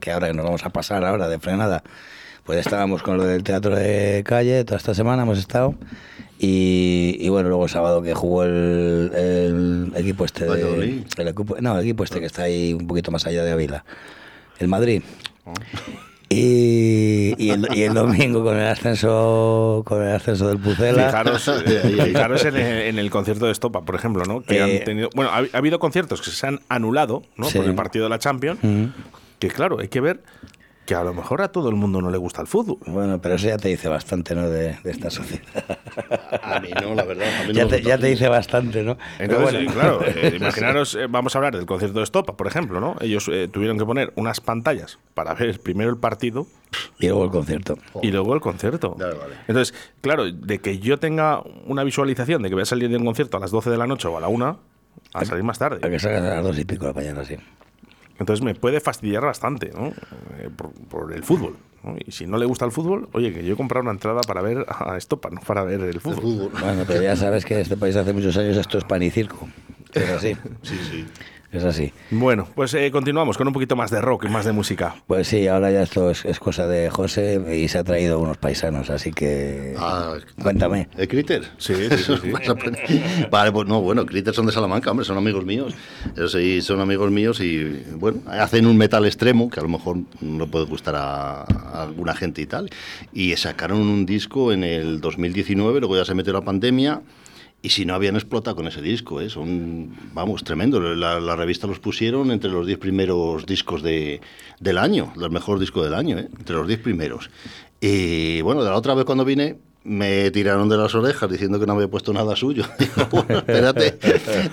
[0.02, 1.84] que ahora nos vamos a pasar ahora de frenada.
[2.48, 5.76] Pues estábamos con lo del teatro de calle, toda esta semana hemos estado.
[6.40, 11.58] Y, y bueno, luego el sábado que jugó el, el equipo este de, el equipo,
[11.60, 13.84] no, el equipo este que está ahí un poquito más allá de Ávila,
[14.60, 15.02] el Madrid.
[16.30, 21.06] Y, y el, y el domingo con el ascenso con el ascenso del Pucela.
[21.08, 24.42] Fijaros, eh, fijaros en, el, en el concierto de Estopa, por ejemplo, ¿no?
[24.42, 27.50] Que Eh, han tenido, bueno, ha, ha habido conciertos que se han anulado, ¿no?
[27.50, 27.58] Sí.
[27.58, 28.60] Por el partido de la Champions.
[28.62, 28.86] Mm.
[29.40, 30.22] Que claro, hay que ver
[30.88, 32.78] que a lo mejor a todo el mundo no le gusta el fútbol.
[32.88, 34.50] Bueno, pero eso ya te dice bastante, ¿no?
[34.50, 35.44] De, de esta sociedad.
[36.42, 37.28] A mí no, la verdad.
[37.42, 38.98] A mí no ya, te, ya te dice bastante, ¿no?
[39.20, 39.74] Entonces, bueno.
[39.74, 42.96] claro, eh, imaginaros, eh, vamos a hablar del concierto de Estopa, por ejemplo, ¿no?
[43.02, 46.48] Ellos eh, tuvieron que poner unas pantallas para ver primero el partido
[47.00, 47.78] Y luego el concierto.
[48.02, 48.96] y luego el concierto.
[48.98, 49.36] Ya, vale.
[49.50, 53.06] Entonces, claro, de que yo tenga una visualización de que voy a salir de un
[53.06, 54.60] concierto a las 12 de la noche o a la 1,
[55.14, 55.80] a salir más tarde.
[55.86, 57.36] A que salgas a las dos y pico de la mañana, sí.
[58.20, 59.88] Entonces me puede fastidiar bastante, ¿no?
[60.40, 61.56] Eh, por, por el fútbol.
[61.84, 61.96] ¿no?
[62.06, 64.42] Y si no le gusta el fútbol, oye, que yo he comprado una entrada para
[64.42, 66.22] ver a Estopa, no para ver el fútbol.
[66.22, 66.52] Fútbol.
[66.60, 69.12] Bueno, pero ya sabes que en este país hace muchos años esto es pan y
[69.12, 69.48] circo.
[69.94, 70.36] Es así.
[70.64, 71.06] Sí, sí.
[71.52, 71.94] Es así.
[72.12, 74.96] Bueno, pues eh, continuamos con un poquito más de rock y más de música.
[75.08, 78.38] Pues sí, ahora ya esto es, es cosa de José y se ha traído unos
[78.38, 79.74] paisanos, así que.
[79.78, 80.90] Ah, Cuéntame.
[80.98, 81.44] ¿El Critter?
[81.58, 82.32] Sí, sí, sí, sí.
[82.32, 83.30] Vas a aprender.
[83.32, 85.74] vale, pues no, bueno, Critter son de Salamanca, hombre, son amigos míos.
[86.18, 87.64] Ellos sí son amigos míos y,
[87.96, 92.14] bueno, hacen un metal extremo que a lo mejor no puede gustar a, a alguna
[92.14, 92.70] gente y tal.
[93.14, 97.02] Y sacaron un disco en el 2019, luego ya se metió la pandemia.
[97.68, 99.30] Y si no habían explotado con ese disco, ¿eh?
[99.30, 100.80] son, vamos, tremendo.
[100.80, 104.22] La, la revista los pusieron entre los 10 primeros discos de,
[104.62, 106.30] del año, los mejores discos del año, ¿eh?
[106.40, 107.30] entre los 10 primeros.
[107.82, 111.66] Y bueno, de la otra vez cuando vine, me tiraron de las orejas diciendo que
[111.66, 112.64] no había puesto nada suyo.
[112.80, 114.00] Digo, bueno, espérate,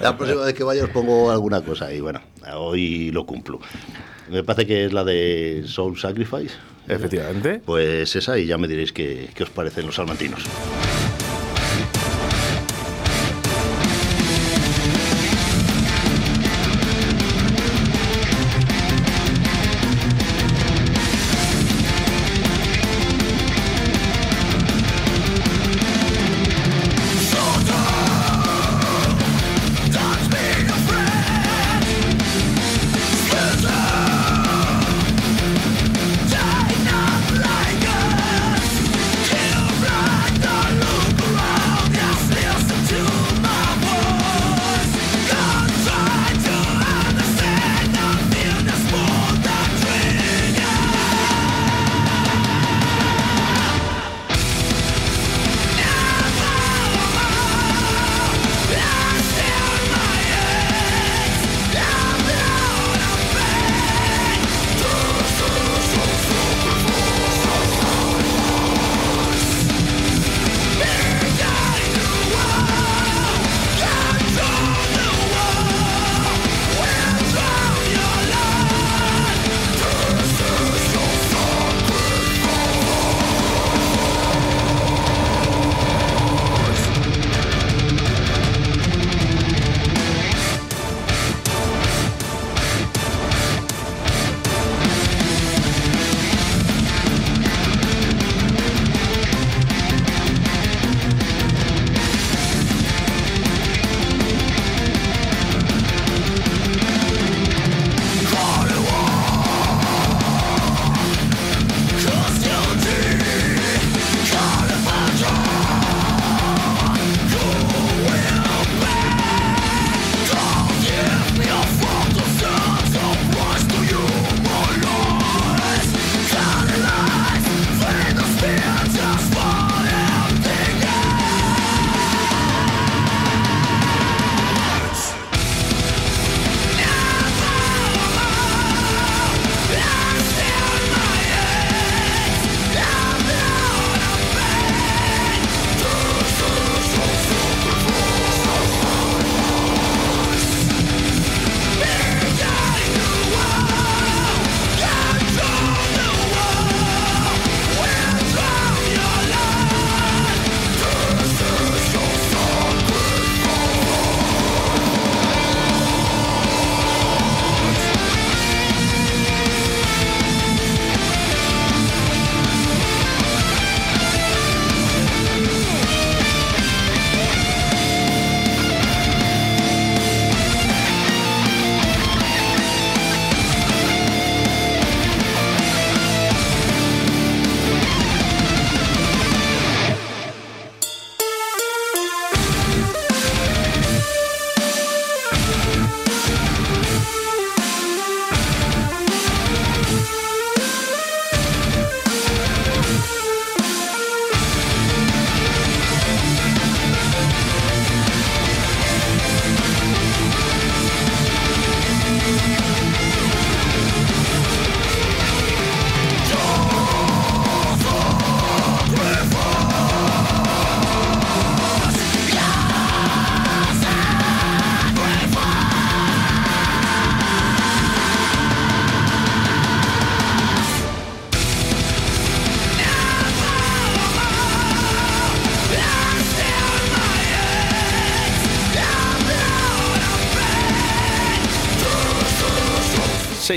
[0.01, 1.95] la próxima vez que vaya os pongo alguna cosa.
[1.95, 2.21] Y bueno,
[2.57, 3.61] hoy lo cumplo.
[4.29, 6.57] Me parece que es la de Soul Sacrifice.
[6.89, 7.63] Efectivamente.
[7.65, 10.43] Pues esa, y ya me diréis qué, qué os parecen los salmantinos.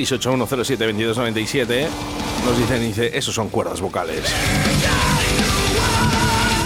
[0.05, 1.87] 681072297
[2.45, 4.21] nos dicen, dice, esos son cuerdas vocales.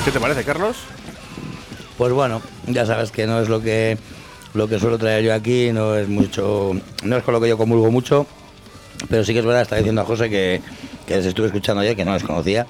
[0.04, 0.78] ¿Qué te parece, Carlos?
[1.98, 3.98] Pues bueno, ya sabes que no es lo que
[4.54, 7.58] lo que suelo traer yo aquí, no es mucho, no es con lo que yo
[7.58, 8.28] comulgo mucho,
[9.10, 10.62] pero sí que es verdad, está diciendo a José que,
[11.08, 12.68] que les estuve escuchando ayer, que no les conocía.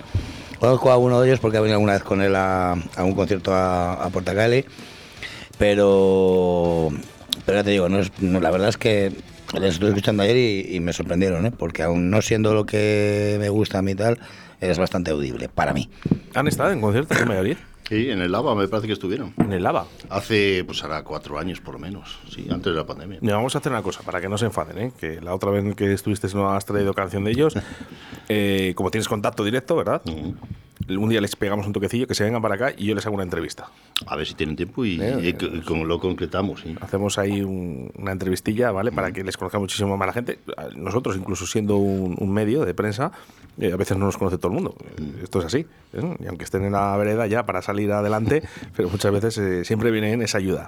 [0.60, 3.52] Conozco a uno de ellos porque ha venido alguna vez con él a, un concierto
[3.52, 4.64] a, a Portacali,
[5.58, 6.90] pero,
[7.44, 9.12] pero ya te digo, no es, no, la verdad es que
[9.60, 11.52] les estuve escuchando ayer y, y me sorprendieron, ¿eh?
[11.52, 14.20] porque aún no siendo lo que me gusta a mí y tal,
[14.60, 15.90] es bastante audible para mí.
[16.34, 17.58] ¿Han estado en conciertos en Valladolid?
[17.92, 19.34] Sí, en el Lava me parece que estuvieron.
[19.38, 19.86] En el Lava.
[20.10, 23.20] Hace, pues ahora cuatro años por lo menos, sí, antes de la pandemia.
[23.22, 24.92] Mira, vamos a hacer una cosa para que no se enfaden, ¿eh?
[24.98, 27.54] que la otra vez que estuviste no has traído canción de ellos.
[28.34, 30.02] Eh, como tienes contacto directo, ¿verdad?
[30.90, 33.16] Un día les pegamos un toquecillo, que se vengan para acá y yo les hago
[33.16, 33.70] una entrevista.
[34.08, 36.62] A ver si tienen tiempo y, Eh, y- y como lo concretamos.
[36.62, 36.76] sí.
[36.82, 38.92] Hacemos ahí un- una entrevistilla, ¿vale?
[38.92, 40.40] Para que les conozca muchísimo más la gente.
[40.76, 43.12] Nosotros, incluso siendo un, un medio de prensa,
[43.60, 44.76] eh, a veces no nos conoce todo el mundo.
[45.24, 45.66] Esto es así.
[45.94, 46.16] ¿eh?
[46.20, 48.42] Y aunque estén en la vereda ya para salir adelante,
[48.76, 50.66] pero muchas veces eh, siempre viene en esa ayuda.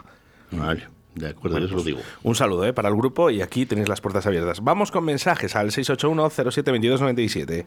[0.51, 0.83] Vale,
[1.15, 1.99] de acuerdo, Bueno, eso pues, lo digo.
[2.23, 2.73] Un saludo ¿eh?
[2.73, 4.63] para el grupo y aquí tenéis las puertas abiertas.
[4.63, 7.65] Vamos con mensajes al 681-072297.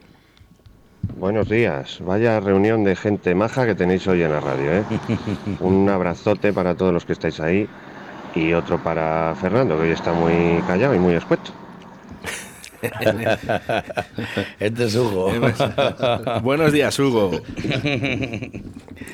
[1.15, 1.97] Buenos días.
[1.99, 4.85] Vaya reunión de gente maja que tenéis hoy en la radio, ¿eh?
[5.59, 7.71] Un abrazote para todos los que estáis ahí
[8.31, 11.51] y otro para Fernando, que hoy está muy callado y muy escueto.
[14.59, 15.31] este es Hugo.
[16.43, 17.31] Buenos días, Hugo.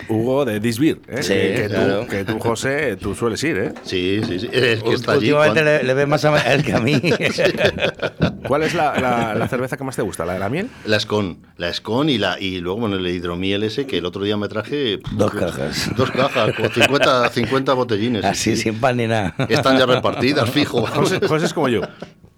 [0.09, 1.01] Hugo de Disbir.
[1.07, 1.23] ¿eh?
[1.23, 2.01] Sí, que, claro.
[2.01, 3.73] tú, que tú, José, tú sueles ir, ¿eh?
[3.83, 4.49] Sí, sí, sí.
[4.51, 5.31] Es que está allí.
[5.31, 7.01] Últimamente cuando- le, le ve más a él que a mí.
[8.47, 10.25] ¿Cuál es la, la- la cerveza que más te gusta?
[10.25, 10.69] ¿La de la miel?
[10.85, 14.23] La Escon, la Escon y, la, y luego bueno, el hidromiel ese que el otro
[14.23, 14.99] día me traje.
[15.13, 15.89] Dos cajas.
[15.95, 18.25] Dos cajas, con 50, 50 botellines.
[18.25, 18.63] Así, sí.
[18.63, 19.33] sin pan ni nada.
[19.49, 20.85] Están ya repartidas, fijo.
[20.85, 21.81] José, José es como yo.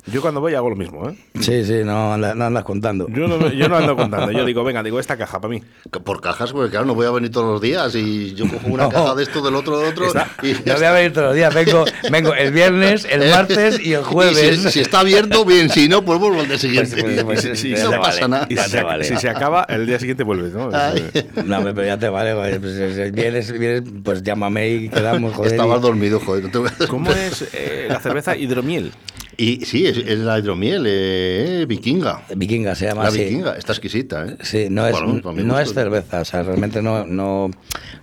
[0.07, 1.15] Yo cuando voy hago lo mismo, ¿eh?
[1.39, 3.07] Sí, sí, no, anda- no andas contando.
[3.09, 4.31] Yo no, yo no ando contando.
[4.31, 5.63] Yo digo, venga, digo, esta caja para mí.
[6.03, 8.83] Por cajas, porque claro, no voy a venir todos los días y yo cojo una
[8.85, 8.89] No.
[8.89, 10.05] caja de esto, del otro, de otro.
[10.05, 13.79] Está- y No voy a venir todos los días, vengo, vengo el viernes, el martes
[13.79, 14.59] y el jueves.
[14.59, 17.01] Y si, si está abierto, bien, si no, pues vuelvo al día siguiente.
[17.01, 18.47] Pues, pues, pues, Sí, ya no pasa vale, nada.
[18.47, 19.03] Y si, vale.
[19.05, 20.69] si se acaba, el día siguiente vuelves, ¿no?
[20.71, 21.09] Ay.
[21.45, 25.53] No, pero ya te vale, pues, vienes, vienes, pues llámame y quedamos, joder.
[25.53, 26.43] Estabas y- dormido, joder.
[26.43, 28.91] no te voy a- ¿Cómo es eh, la cerveza hidromiel?
[29.37, 32.21] Y sí, es, es la hidromiel, eh, vikinga.
[32.35, 33.23] Vikinga se llama La así.
[33.23, 34.37] vikinga, está exquisita, ¿eh?
[34.41, 37.49] Sí, no es, Bueno, no es cerveza, o sea, realmente no, no,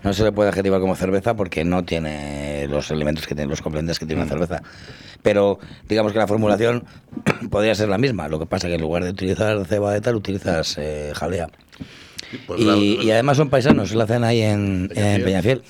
[0.05, 3.63] no se le puede adjetivar como cerveza porque no tiene los elementos que tiene, los
[3.63, 4.27] componentes que tiene Mm.
[4.27, 4.63] una cerveza.
[5.23, 6.85] Pero digamos que la formulación
[7.51, 10.17] podría ser la misma, lo que pasa que en lugar de utilizar ceba de tal,
[10.17, 11.49] utilizas eh, jalea.
[12.47, 15.15] Pues y, la- y además son paisanos, la hacen ahí en Peñafiel.
[15.17, 15.63] en Peñafiel.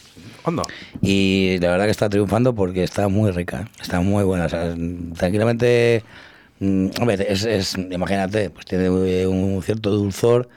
[0.45, 0.63] Onda.
[1.03, 4.47] Y la verdad que está triunfando porque está muy rica, está muy buena.
[4.47, 4.75] O sea,
[5.17, 6.03] tranquilamente,
[6.61, 10.49] mm, hombre, es, es- imagínate, pues tiene un cierto dulzor,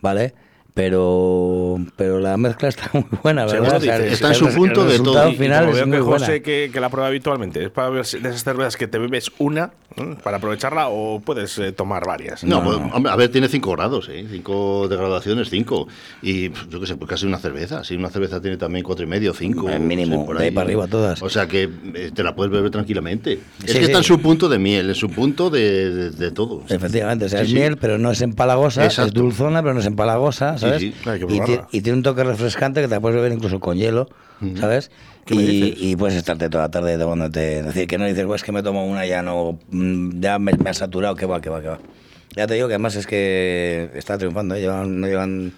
[0.00, 0.34] ¿vale?
[0.74, 3.76] Pero, pero la mezcla está muy buena, ¿verdad?
[3.76, 4.06] O sea, dices.
[4.08, 5.32] el- Está en su punto el de resultado todo.
[5.32, 6.26] Y final como es veo muy que buena.
[6.40, 9.30] Que, que la prueba habitualmente, ¿es para ver si- de esas cervezas que te bebes
[9.38, 10.16] una ¿eh?
[10.22, 12.42] para aprovecharla o puedes eh, tomar varias?
[12.44, 13.10] No, No, pues, no.
[13.10, 14.26] a ver, tiene 5 grados, ¿eh?
[14.30, 15.88] 5 de graduaciones, 5.
[16.22, 17.84] Y yo qué sé, pues casi una cerveza.
[17.84, 19.68] Si una cerveza tiene también cuatro y medio, 5.
[19.70, 21.22] El mínimo, de ahí para arriba todas.
[21.22, 23.34] O sea que eh, te la puedes beber tranquilamente.
[23.64, 26.30] es Sí, que está en su punto de miel, en su punto de, de- de
[26.30, 26.62] todo.
[26.68, 27.54] Efectivamente, o sea, Sí, es sí.
[27.56, 29.20] miel, pero no es empalagosa, es Exacto.
[29.20, 30.80] dulzona, pero no es empalagosa, ¿sabes?
[30.80, 31.68] sí, hay que y, probarla.
[31.68, 34.08] ti- y tiene un toque refrescante que te puedes beber incluso con hielo,
[34.58, 34.90] ¿sabes?
[35.24, 37.60] ¿Qué me Y, y puedes estarte toda la tarde tomándote.
[37.60, 39.58] Es decir, que no dices, pues que me tomo una, ya no.
[39.70, 41.78] mm, Ya me, me ha saturado, que va, que va, que va.
[42.34, 44.60] Ya te digo que además es que está triunfando, ¿eh?
[44.60, 45.52] llevan, no llevan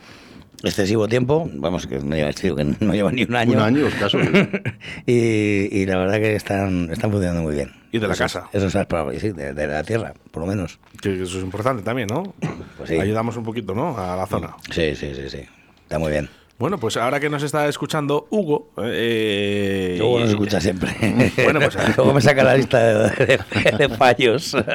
[0.63, 3.53] excesivo tiempo, vamos, que no excesivo, que no llevan ni un año.
[3.55, 4.19] Un año escaso.
[5.07, 7.73] y, y la verdad que están, están funcionando muy bien.
[7.93, 8.49] Y de la Eso- casa.
[8.53, 10.79] Eso es probable, sí, de, de la tierra, por lo menos.
[11.01, 12.35] Que eso es importante también, ¿no?
[12.77, 12.99] Pues sí.
[12.99, 13.97] Ayudamos un poquito, ¿no?
[13.99, 14.57] A la zona.
[14.71, 15.41] Sí, sí, sí, sí.
[15.83, 16.29] Está muy bien.
[16.57, 18.71] Bueno, pues ahora que nos está escuchando Hugo.
[18.83, 20.95] Eh, Luego nos escucha siempre.
[21.43, 24.57] Bueno, pues Luego me saca la lista de, de- de fallos.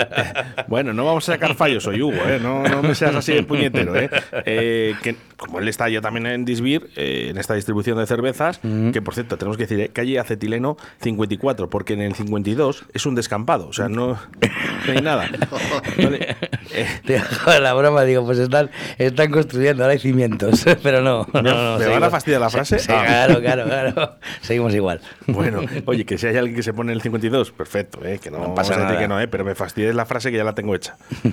[0.67, 2.39] Bueno, no vamos a sacar fallos hoy, Hugo, ¿eh?
[2.39, 3.95] no, no me seas así de puñetero.
[3.95, 4.09] ¿eh?
[4.45, 8.59] Eh, que, como él está yo también en Disbir, eh, en esta distribución de cervezas,
[8.93, 9.89] que por cierto, tenemos que decir, ¿eh?
[9.91, 15.01] calle Acetileno 54, porque en el 52 es un descampado, o sea, no, no hay
[15.01, 15.27] nada.
[15.97, 16.35] Vale,
[16.73, 18.69] eh, Te hago la broma, digo, pues están,
[18.99, 20.65] están construyendo, ahora hay cimientos.
[20.83, 21.68] Pero no, no, no.
[21.77, 22.79] ¿Me van a fastidiar la frase?
[22.79, 23.03] Sí, Ah.
[23.05, 24.15] claro, claro, claro.
[24.41, 25.01] Seguimos igual.
[25.27, 28.19] Bueno, oye, que si hay alguien que se pone en el 52, perfecto, ¿eh?
[28.19, 28.97] que no, No pasa nada.
[28.97, 29.27] que no, ¿eh?
[29.27, 30.97] pero me fastidies la frase que ya la tengo hecha.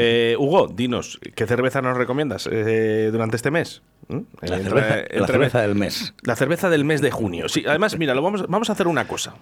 [0.00, 3.82] Eh, Hugo, dinos, ¿qué cerveza nos recomiendas eh, durante este mes?
[4.08, 4.18] ¿Mm?
[4.42, 6.14] La Entre- cerveza, la entre- cerveza del mes.
[6.22, 7.48] La cerveza del mes de junio.
[7.48, 9.34] Sí, además, mira, lo vamos, vamos a hacer una cosa.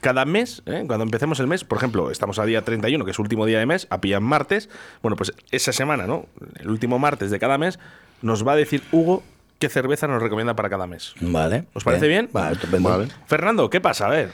[0.00, 0.84] Cada mes, ¿eh?
[0.86, 3.66] cuando empecemos el mes, por ejemplo, estamos a día 31, que es último día de
[3.66, 4.68] mes, a pillar martes.
[5.02, 6.26] Bueno, pues esa semana, ¿no?
[6.58, 7.78] El último martes de cada mes,
[8.22, 9.22] nos va a decir Hugo
[9.58, 11.14] qué cerveza nos recomienda para cada mes.
[11.20, 11.64] Vale.
[11.74, 12.28] ¿Os parece bien?
[12.32, 13.06] Vale, estupendo.
[13.26, 14.06] Fernando, ¿qué pasa?
[14.06, 14.30] A ver.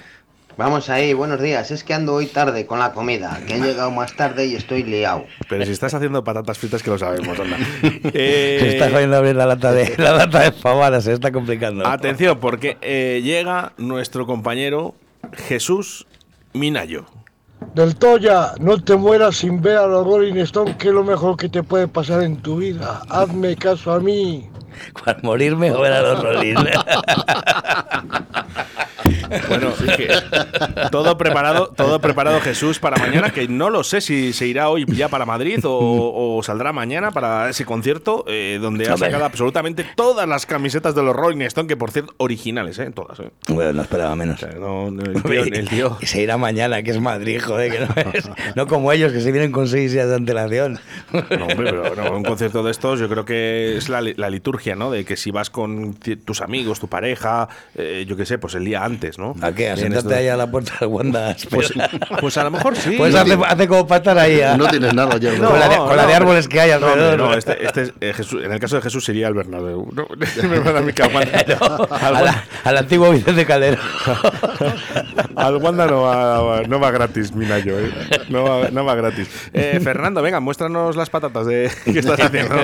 [0.57, 1.73] Vamos ahí, buenos días.
[1.73, 4.85] Es que ando hoy tarde con la comida, que he llegado más tarde y estoy
[4.85, 5.25] liado.
[5.49, 7.59] Pero si estás haciendo patatas fritas, que lo sabemos, anda.
[8.15, 11.85] Eh, Se está cogiendo a abrir la lata de, la lata de se está complicando.
[11.87, 14.95] Atención, porque eh, llega nuestro compañero
[15.49, 16.07] Jesús
[16.53, 17.07] Minayo.
[17.75, 21.37] Del Toya, no te mueras sin ver a los Rolling Stones, que es lo mejor
[21.37, 23.03] que te puede pasar en tu vida.
[23.09, 24.49] Hazme caso a mí.
[25.23, 26.57] Morirme o ver a los Rolling.
[29.49, 30.09] Bueno, es que
[30.91, 34.85] todo preparado, todo preparado Jesús para mañana, que no lo sé si se irá hoy
[34.89, 39.85] ya para Madrid o, o saldrá mañana para ese concierto eh, donde ha sacado absolutamente
[39.97, 42.91] todas las camisetas de los Rolling Stone, que por cierto, originales, ¿eh?
[42.95, 43.31] Todas, ¿eh?
[43.49, 44.41] Bueno, no esperaba menos.
[44.59, 48.11] No, no, el tío, el tío- se irá mañana, que es Madrid, joder, que no
[48.13, 48.31] es.
[48.57, 50.79] No como ellos, que se vienen con seis días de antelación.
[51.13, 54.31] No, hombre, pero no, un concierto de estos yo creo que es la, li- la
[54.31, 54.91] liturgia, ¿no?
[54.91, 58.65] De que si vas con tus amigos, tu pareja, eh, yo qué sé, pues el
[58.65, 59.24] día antes, ¿no?
[59.41, 59.69] ¿A qué?
[59.71, 61.35] ¿A En sentarte ahí a la puerta del Wanda?
[61.51, 61.73] Pues,
[62.21, 62.95] pues a lo mejor sí.
[62.99, 64.41] Pues hace, hace como para estar ahí.
[64.41, 64.55] ¿eh?
[64.59, 65.37] No tienes nada ya.
[65.39, 67.19] con la de, con la de árboles que hay No, alrededor.
[67.19, 69.89] no, este, este es, eh, Jesús- en el caso de Jesús sería el Bernabéu.
[69.93, 70.07] No,
[70.49, 73.79] me van a mí que al a la- al antiguo Vicente Calero.
[75.37, 77.79] al Wanda no, va, no va gratis, Minayo.
[77.79, 77.91] ¿eh?
[78.29, 79.29] No, va, no va gratis.
[79.53, 82.55] Eh, Fernando, venga, muéstranos las patatas de, que estás haciendo.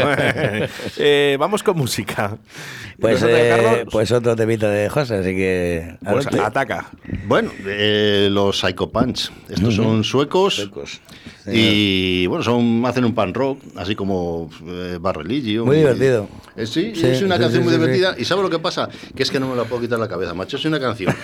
[0.96, 2.36] Eh, vamos con música.
[3.00, 3.50] Pues, ¿Cosa de
[3.80, 5.96] eh, pues otro temita de José, así que.
[6.04, 6.26] Pues.
[6.50, 6.90] Ataca.
[7.26, 9.30] Bueno, eh, los Psycho Punch.
[9.48, 10.70] Estos son suecos.
[11.52, 14.98] Y bueno, son, hacen un pan rock, así como eh.
[15.00, 16.28] Muy y- divertido.
[16.56, 18.14] Eh, sí, Sí, es una sí, canción sí, muy sí, divertida.
[18.18, 18.88] ¿Y sabes lo que pasa?
[19.14, 20.56] Que es que no me la puedo quitar la cabeza, macho.
[20.56, 21.14] Es una canción.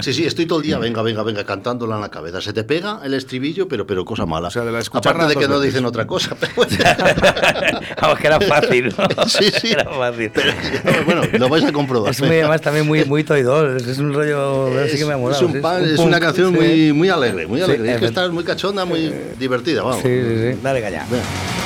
[0.00, 2.40] Sí, sí, estoy todo el día, venga, venga, venga, cantándola en la cabeza.
[2.40, 4.48] Se te pega el estribillo, pero, pero cosa mala.
[4.48, 6.36] O sea, de la Aparte de que no dicen otra cosa.
[6.40, 6.52] pero.
[8.02, 8.92] Vamos, que era fácil.
[8.96, 9.28] ¿no?
[9.28, 9.72] Sí, sí.
[9.72, 10.32] Era fácil.
[11.06, 12.10] bueno, lo vais a comprobar.
[12.10, 14.70] Es muy, además también muy, muy Toy Dolls, es un rollo.
[14.88, 15.40] sí que me ha molado.
[15.40, 16.58] es, un sí, pan- es punk, una canción sí.
[16.58, 17.92] muy, muy alegre, muy Sí, alegre.
[17.94, 20.02] es que estás muy cachonda, muy divertida, vamos.
[20.02, 20.58] Sí, sí, sí.
[20.62, 20.80] Dale.
[20.80, 21.61] Running,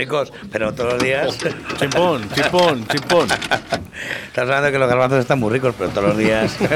[0.00, 1.38] ricos, pero todos los días.
[1.78, 3.28] Chimpón, chimpón, chimpón.
[3.30, 6.56] Estás hablando de que los garbanzos están muy ricos, pero todos los días.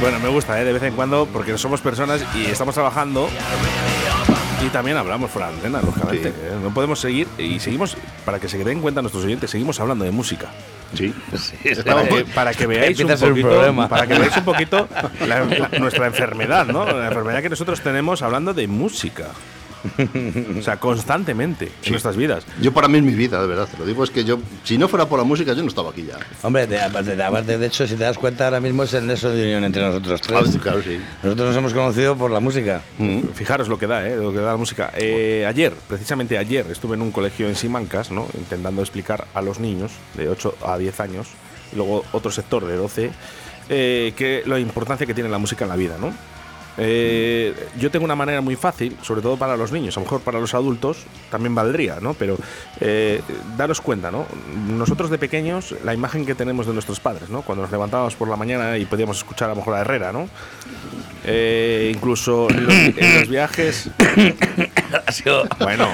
[0.00, 0.64] Bueno, me gusta, ¿eh?
[0.64, 3.30] de vez en cuando, porque somos personas y estamos trabajando.
[4.64, 6.28] Y también hablamos fuera de antena, lógicamente.
[6.28, 6.32] ¿eh?
[6.62, 7.96] No podemos seguir, y seguimos,
[8.26, 10.48] para que se den cuenta nuestros oyentes, seguimos hablando de música.
[10.94, 11.14] Sí.
[11.84, 13.88] Para que, para que veáis un un poquito, problema.
[13.88, 14.86] para que veáis un poquito
[15.26, 16.84] la- la- nuestra enfermedad, ¿no?
[16.86, 19.28] La enfermedad que nosotros tenemos hablando de música.
[20.58, 22.44] O sea, constantemente en nuestras vidas.
[22.60, 24.78] Yo para mí es mi vida, de verdad, te lo digo, es que yo, si
[24.78, 26.18] no fuera por la música, yo no estaba aquí ya.
[26.42, 29.42] Hombre, de, aparte, de, hecho, si te das cuenta, ahora mismo es el nexo de
[29.42, 30.56] unión entre nosotros tres.
[30.56, 30.98] Ah, claro, sí.
[31.22, 32.82] Nosotros nos hemos conocido por la música.
[33.34, 34.16] Fijaros lo que da, ¿eh?
[34.16, 34.92] lo que da la música.
[34.96, 38.26] Eh, ayer, precisamente ayer, estuve en un colegio en Simancas, ¿no?
[38.34, 41.28] intentando explicar a los niños de 8 a 10 años,
[41.72, 43.10] y luego otro sector de 12,
[43.68, 45.96] eh, que la importancia que tiene la música en la vida.
[46.00, 46.12] ¿no?
[46.78, 50.20] Eh, yo tengo una manera muy fácil, sobre todo para los niños, a lo mejor
[50.20, 50.98] para los adultos
[51.30, 52.14] también valdría, ¿no?
[52.14, 52.36] Pero
[52.80, 53.22] eh,
[53.56, 54.26] daros cuenta, ¿no?
[54.68, 57.42] Nosotros de pequeños, la imagen que tenemos de nuestros padres, ¿no?
[57.42, 60.28] Cuando nos levantábamos por la mañana y podíamos escuchar a lo mejor a Herrera, ¿no?
[61.24, 63.90] Eh, incluso en los, en los viajes.
[65.58, 65.88] Bueno,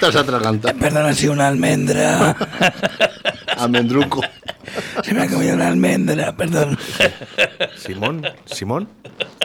[0.00, 0.76] Te has atragantado.
[0.78, 2.36] Perdón, ha sido una almendra.
[3.58, 4.20] Almendruco.
[5.02, 6.78] Se me ha comido una almendra, perdón.
[7.76, 8.88] Simón, Simón,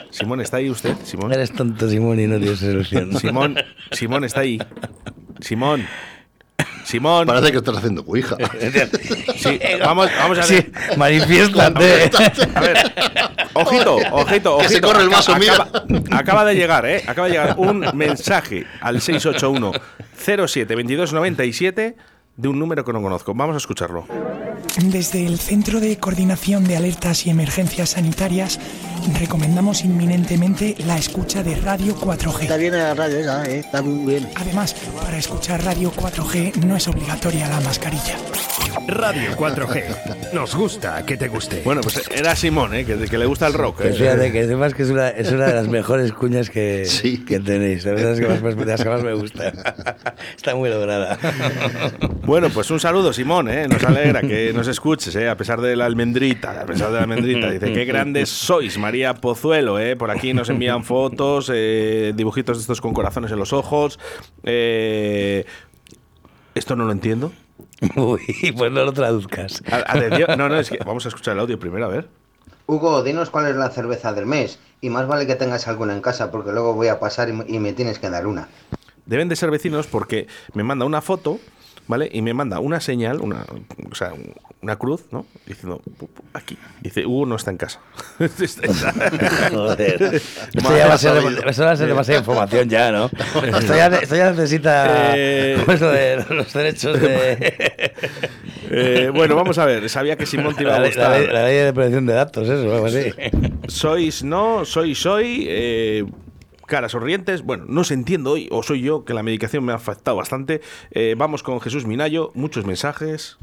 [0.09, 0.95] Simón, ¿está ahí usted?
[1.03, 1.33] Simón.
[1.33, 3.17] Eres tonto, Simón, y no tienes solución.
[3.19, 3.55] Simón,
[3.91, 4.59] Simón, está ahí.
[5.39, 5.87] Simón.
[6.83, 7.27] Simón.
[7.27, 8.35] Parece que estás haciendo cuija.
[9.35, 10.63] Sí, vamos, vamos a ver.
[10.63, 12.09] Sí, manifiéstate.
[12.55, 12.77] A ver,
[13.53, 14.57] ojito, ojito, ojito.
[14.57, 15.69] Que se corre el vaso, acaba,
[16.11, 17.03] acaba de llegar, ¿eh?
[17.05, 19.71] Acaba de llegar un mensaje al 681
[20.17, 21.95] 07 22 97
[22.39, 23.33] de un número que no conozco.
[23.33, 24.05] Vamos a escucharlo.
[24.81, 28.59] Desde el Centro de Coordinación de Alertas y Emergencias Sanitarias
[29.19, 32.41] recomendamos inminentemente la escucha de Radio 4G.
[32.43, 33.59] Está bien la radio esa, ¿eh?
[33.59, 34.27] está muy bien.
[34.35, 38.15] Además, para escuchar Radio 4G no es obligatoria la mascarilla.
[38.87, 40.33] Radio 4G.
[40.33, 41.61] Nos gusta que te guste.
[41.63, 42.85] Bueno, pues era Simón, ¿eh?
[42.85, 43.81] Que, que le gusta el rock.
[43.81, 43.93] ¿eh?
[43.93, 47.23] fíjate, que sepas que es una, es una de las mejores cuñas que, Sí.
[47.25, 47.85] que tenéis.
[47.85, 49.51] La verdad es que más, de las que más me gusta.
[50.35, 51.17] Está muy lograda.
[52.25, 53.67] Bueno, pues un saludo, Simón, ¿eh?
[53.67, 55.29] Nos alegra que nos escuches, ¿eh?
[55.29, 57.49] A pesar de la almendrita, a pesar de la almendrita.
[57.49, 59.95] Dice, qué grandes sois, María Pozuelo, ¿eh?
[59.95, 63.99] Por aquí nos envían fotos, eh, dibujitos de estos con corazones en los ojos.
[64.43, 65.45] Eh,
[66.55, 67.31] esto no lo entiendo.
[67.95, 68.21] Uy,
[68.57, 69.63] pues no lo traduzcas.
[69.71, 72.07] Atención, no, no, es que vamos a escuchar el audio primero, a ver.
[72.67, 74.59] Hugo, dinos cuál es la cerveza del mes.
[74.81, 77.45] Y más vale que tengas alguna en casa porque luego voy a pasar y me-
[77.47, 78.47] y me tienes que dar una.
[79.05, 81.39] Deben de ser vecinos porque me manda una foto,
[81.89, 82.07] ¿vale?
[82.09, 83.45] Y me manda una señal, una,
[83.91, 84.13] o sea,
[84.61, 85.25] una cruz, ¿no?
[85.45, 86.57] Diciendo, "Pu- pu- aquí.
[86.81, 87.79] Dice, Hugo no está en casa.
[89.51, 90.03] Joder.
[90.53, 93.05] Esto ya va a ser, demasiada información ya, ¿no?
[93.57, 97.93] Esto ya, esto ya necesita Eh, ¿cómo es lo de los derechos de...
[98.71, 99.89] Eh, bueno, vamos a ver.
[99.89, 101.33] Sabía que Simón te iba a ley- la ley- gustar.
[101.33, 103.11] la ley de protección de datos, eso, algo así.
[103.67, 105.45] Sois no, soy soy.
[105.49, 106.05] eh,
[106.69, 107.41] caras sonrientes.
[107.41, 110.61] Bueno, no se entiendo hoy, o soy yo, que la medicación me ha afectado bastante.
[110.91, 113.37] Eh, vamos con Jesús Minayo, muchos mensajes.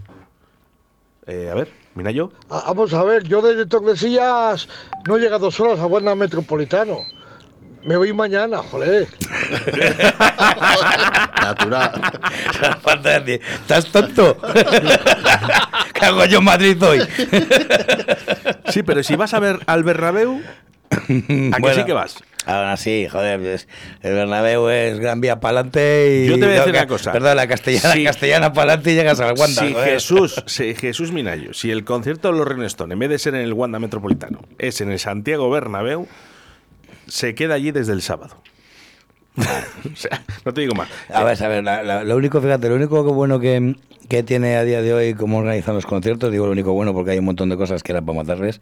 [1.27, 2.31] Eh, a ver, Minayo.
[2.49, 4.69] Ah, Vamos a ver, yo desde Tordesillas
[5.07, 7.01] no he llegado solas a Buena Metropolitano.
[7.83, 9.07] Me voy mañana, joder.
[11.43, 11.93] Natural.
[12.83, 14.37] Falta decir, ¿estás tonto?
[15.95, 17.01] ¿Qué hago yo en Madrid hoy?
[18.71, 20.43] Sí, pero si vas a ver al Bernabéu,
[20.91, 22.17] ¿a que Bueno, sí que vas?
[22.47, 23.67] Ahora sí, joder, pues,
[24.03, 26.29] el Bernabéu es Gran Vía para adelante y...
[26.29, 27.11] Yo te voy a decir no, una cosa.
[27.13, 28.05] Perdón, la castellana, Sí.
[28.05, 29.63] castellana para adelante y llegas al Wanda.
[29.67, 29.89] si joder.
[29.91, 33.35] Jesús, si Jesús Minayo, si el concierto de los Rolling Stones, en vez de ser
[33.35, 36.07] en el Wanda Metropolitano, es en el Santiago Bernabéu,
[37.09, 38.37] se queda allí desde el sábado.
[39.37, 40.89] o sea, no te digo más.
[41.13, 43.75] A ver, a ver, la- la- lo único, fíjate, lo único que bueno que,
[44.09, 47.11] que tiene a día de hoy cómo organizan los conciertos, digo lo único bueno porque
[47.11, 48.61] hay un montón de cosas que eran para matarles,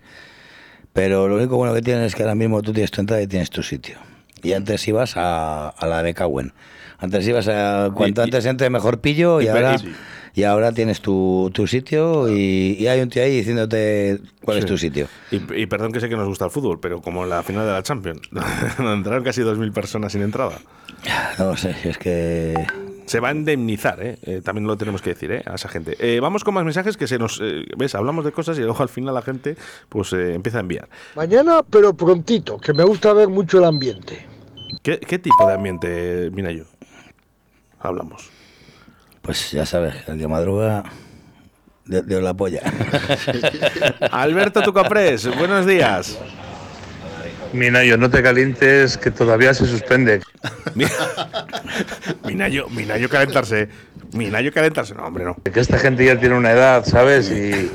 [0.95, 3.27] pero lo único bueno que tienen es que ahora mismo tú tienes tu entrada y
[3.27, 3.99] tienes tu sitio.
[4.43, 6.53] Y antes ibas a, a la de Cawen.
[6.99, 7.91] Antes ibas a...
[7.95, 9.75] Cuanto Y- antes entre mejor pillo y, y- ahora...
[9.77, 9.95] y-
[10.37, 14.67] Y ahora tienes tu, tu sitio y, y hay un tío ahí diciéndote cuál es
[14.67, 15.07] tu sitio.
[15.31, 17.65] Y, y perdón que sé que nos gusta el fútbol, pero como en la final
[17.67, 18.21] de la Champions,
[18.81, 20.59] entraron casi 2.000 personas sin entrada.
[21.39, 22.53] No sé, es que...
[23.15, 24.19] Se va a indemnizar, ¿eh?
[24.25, 25.45] Eh, también lo tenemos que decir ¿eh?
[25.47, 25.97] a esa gente.
[26.01, 27.41] Eh, vamos con más mensajes que se nos...
[27.41, 27.95] eh, ¿Ves?
[27.95, 29.57] Hablamos de cosas y luego al final la gente
[29.89, 30.89] pues eh, empieza a enviar.
[31.15, 34.27] Mañana, pero prontito, que me gusta ver mucho el ambiente.
[34.83, 36.65] ¿Qué, qué tipo de ambiente, Minayo?
[37.79, 38.29] Hablamos.
[39.23, 40.83] Pues ya sabes, el que madruga...
[41.87, 42.63] Dios Dios la polla.
[44.11, 46.19] Alberto Tucaprés, buenos días.
[47.55, 50.21] Minayo, no te calientes, que todavía se suspende.
[52.25, 53.69] Minayo, Minayo calentarse.
[54.13, 54.95] Minayo calentarse.
[54.95, 55.37] No, hombre, no.
[55.53, 57.31] Que esta gente ya tiene una edad, ¿sabes?
[57.31, 57.71] Y,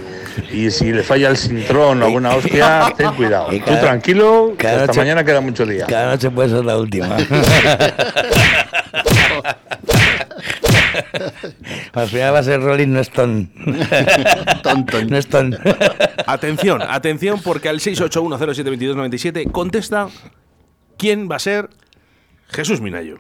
[0.52, 3.52] y si le falla el cintrón o alguna hostia, ten cuidado.
[3.54, 5.86] y Tú cada- tranquilo, que cada hasta noche- mañana queda mucho día.
[5.88, 7.18] Cada noche puede ser la última.
[11.94, 13.50] Al final va a ser Rolling no Stone.
[15.10, 15.58] No Stone.
[16.26, 20.10] Atención, atención, porque al 681072297 contesta
[20.98, 21.70] quién va a ser
[22.50, 23.18] Jesús Minayo.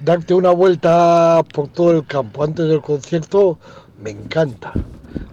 [0.00, 3.58] Darte una vuelta por todo el campo antes del concierto
[3.98, 4.72] me encanta.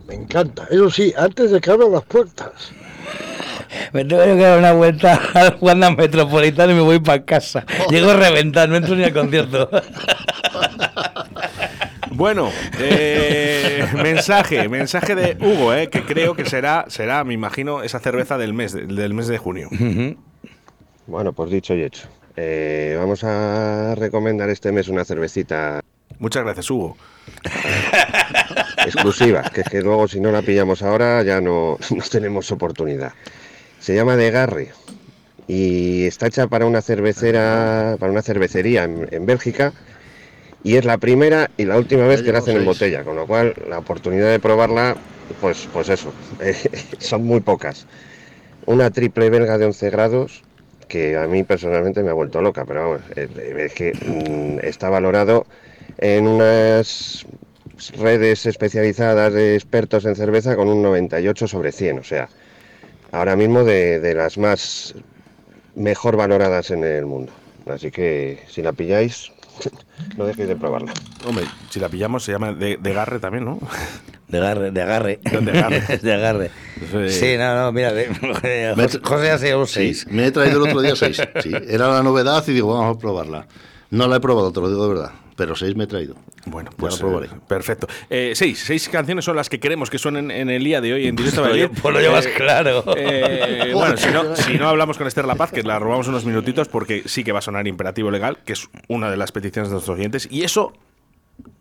[0.07, 0.67] Me encanta.
[0.69, 2.71] Eso sí, antes de que abran las puertas.
[3.91, 7.65] Me tengo que dar una vuelta al Wanda Metropolitano y me voy para casa.
[7.89, 9.69] Llego reventado, no entro ni al concierto.
[12.15, 17.99] Bueno, eh, mensaje, mensaje de Hugo, eh, que creo que será, será, me imagino, esa
[17.99, 19.69] cerveza del mes, de- del mes de junio.
[21.07, 22.07] Bueno, pues dicho y hecho.
[22.35, 25.81] Eh, vamos a recomendar este mes una cervecita
[26.19, 26.97] Muchas gracias, Hugo.
[28.85, 33.13] exclusiva, que es que luego si no la pillamos ahora ya no, no tenemos oportunidad.
[33.79, 34.71] Se llama De Garre
[35.47, 39.73] y está hecha para una cervecera, para una cervecería en, en Bélgica
[40.63, 43.27] y es la primera y la última vez que la hacen en botella, con lo
[43.27, 44.95] cual la oportunidad de probarla,
[45.41, 46.55] pues, pues eso, eh,
[46.99, 47.85] son muy pocas.
[48.65, 50.43] Una triple belga de 11 grados
[50.87, 54.89] que a mí personalmente me ha vuelto loca, pero vamos, eh, es que mm, está
[54.89, 55.45] valorado
[55.97, 57.25] en unas
[57.97, 62.29] redes especializadas de expertos en cerveza con un 98 sobre 100, o sea,
[63.11, 64.95] ahora mismo de, de las más
[65.75, 67.33] mejor valoradas en el mundo.
[67.65, 69.32] Así que si la pilláis,
[70.17, 70.93] no dejéis de probarla.
[71.25, 73.59] Hombre, si la pillamos se llama de, de Garre también, ¿no?
[74.27, 75.19] De agarre, de agarre.
[75.23, 75.97] De agarre.
[76.01, 76.51] De agarre.
[76.93, 78.07] Eh, Sí, no, no, mira, de-
[78.75, 80.07] José, José ha sido un Sí, 6.
[80.09, 81.21] me he traído el otro día seis.
[81.41, 83.45] Sí, era la novedad y digo, vamos a probarla.
[83.91, 86.15] No la he probado, te lo digo de verdad, pero seis me he traído.
[86.45, 87.25] Bueno, Ya pues la probaré.
[87.27, 87.87] eh, perfecto.
[88.09, 91.07] Eh, seis, seis canciones son las que queremos que suenen en el día de hoy
[91.07, 91.43] en directo.
[91.43, 92.83] Pues lo pues lo llevas claro.
[92.97, 96.25] eh, bueno, si no, si no hablamos con Esther La Paz, que la robamos unos
[96.25, 99.69] minutitos porque sí que va a sonar imperativo legal, que es una de las peticiones
[99.69, 100.73] de nuestros oyentes, y eso,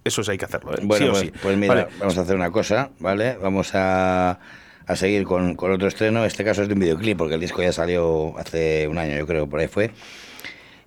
[0.04, 0.80] eso sí hay que hacerlo, ¿eh?
[0.82, 1.32] Bueno, sí pues, sí.
[1.42, 1.86] pues mira, Vale.
[1.98, 3.36] vamos a hacer una cosa, ¿vale?
[3.40, 4.38] Vamos a,
[4.86, 6.20] a seguir con, con otro estreno.
[6.20, 9.16] En este caso es de un videoclip, porque el disco ya salió hace un año,
[9.16, 9.90] yo creo, por ahí fue.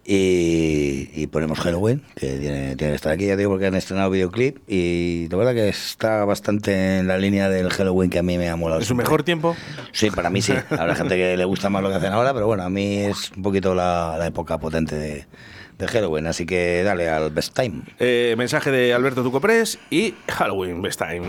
[0.07, 4.11] Y, y ponemos Halloween, que tiene, tiene que estar aquí, ya digo, porque han estrenado
[4.11, 4.57] videoclip.
[4.67, 8.49] Y la verdad que está bastante en la línea del Halloween que a mí me
[8.49, 8.81] ha molado.
[8.81, 9.55] ¿Es su mejor tiempo?
[9.91, 10.53] Sí, para mí sí.
[10.69, 13.31] Habrá gente que le gusta más lo que hacen ahora, pero bueno, a mí es
[13.35, 15.25] un poquito la, la época potente de,
[15.77, 16.27] de Halloween.
[16.27, 17.81] Así que dale al best time.
[17.99, 21.23] Eh, mensaje de Alberto Tucopres y Halloween Best Time.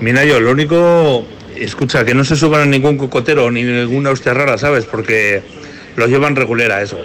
[0.00, 1.24] Minayo, lo único,
[1.56, 4.86] escucha, que no se suban a ningún cocotero ni ninguna hostia rara, ¿sabes?
[4.86, 5.42] Porque
[6.00, 6.98] los llevan regulera eso.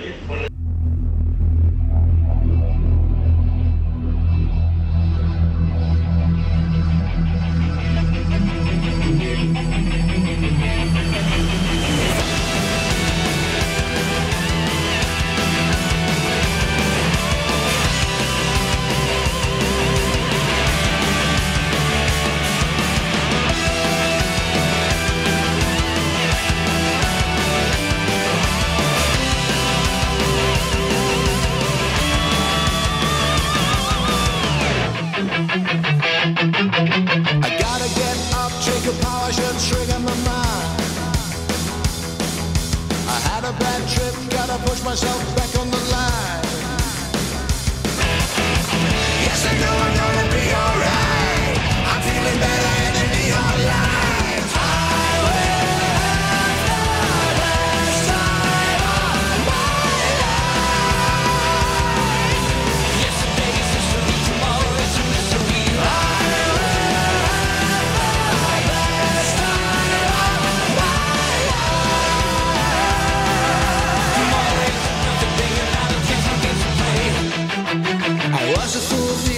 [78.56, 79.35] Bolacha suave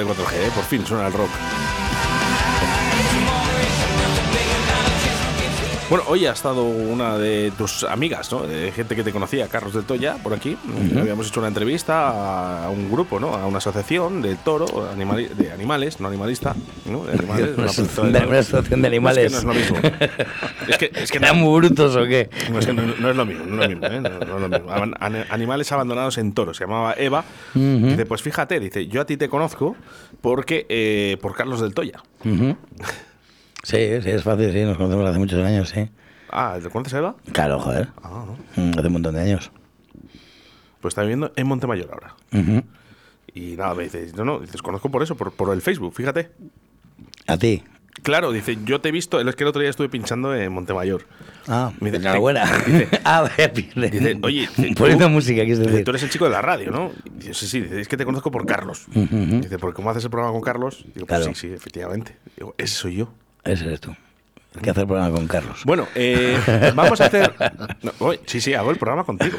[0.00, 0.50] Aquí en Radio 4G, ¿eh?
[0.54, 1.30] Por fin suena el rock.
[5.90, 8.46] Bueno, hoy ha estado una de tus amigas, ¿no?
[8.46, 10.56] De gente que te conocía, Carlos del Toya, por aquí.
[10.96, 13.34] Habíamos hecho una entrevista a un grupo, ¿no?
[13.34, 16.54] A una asociación de toro, animali- de animales, no animalista,
[16.86, 17.04] ¿no?
[17.06, 17.50] De animales.
[17.58, 19.32] Una asociación de- una asociación de animales.
[19.32, 19.90] Es que no es lo mismo.
[20.68, 22.30] Es que, es que ¿Eran muy brutos o qué?
[22.52, 24.00] no, es que no, no es lo mismo, no es lo mismo, ¿eh?
[24.00, 24.70] No, no es lo mismo.
[25.30, 26.56] Animales abandonados en toros.
[26.56, 27.24] Se llamaba Eva.
[27.54, 29.74] Dice, pues fíjate, dice, yo a ti te conozco
[30.20, 32.00] porque eh, por Carlos del Toya.
[32.24, 32.56] Ujú.
[33.62, 35.88] Sí, sí, es fácil, sí, nos conocemos hace muchos años, sí.
[36.30, 37.16] Ah, ¿te conoces a Eva?
[37.32, 37.88] Claro, joder.
[38.02, 38.24] Ah,
[38.56, 38.62] no.
[38.62, 39.50] Mm, Hace un montón de años.
[40.80, 42.14] Pues está viviendo en Montemayor ahora.
[42.32, 42.62] Ujú.
[43.34, 46.30] Y nada, me dices, no, no, dices, conozco por eso, por, por el Facebook, fíjate.
[47.26, 47.62] A ti.
[48.02, 51.02] Claro, dice, yo te he visto, es que el otro día estuve pinchando en Montemayor.
[51.48, 52.44] Ah, Me dice, enhorabuena.
[52.66, 53.90] Dice, ah, vaya pierde.
[53.90, 55.84] dice, oye, dice, Poniendo tú- música, quieres dice, decir.
[55.84, 56.92] tú eres el chico de la radio, ¿no?
[57.04, 58.86] Y dice, sí, sí, dice, es que te conozco por Carlos.
[58.94, 60.84] Dice, ¿por cómo haces el programa con Carlos?
[60.94, 61.24] Digo, pues Claro.
[61.34, 62.16] sí, sí, efectivamente.
[62.36, 63.12] Digo, ese soy yo.
[63.44, 63.94] Ese eres tú.
[64.56, 65.62] Hay que hacer programa con Carlos.
[65.64, 67.34] Bueno, eh, vamos a hacer.
[67.82, 67.92] No,
[68.26, 69.38] sí, sí, hago el programa contigo.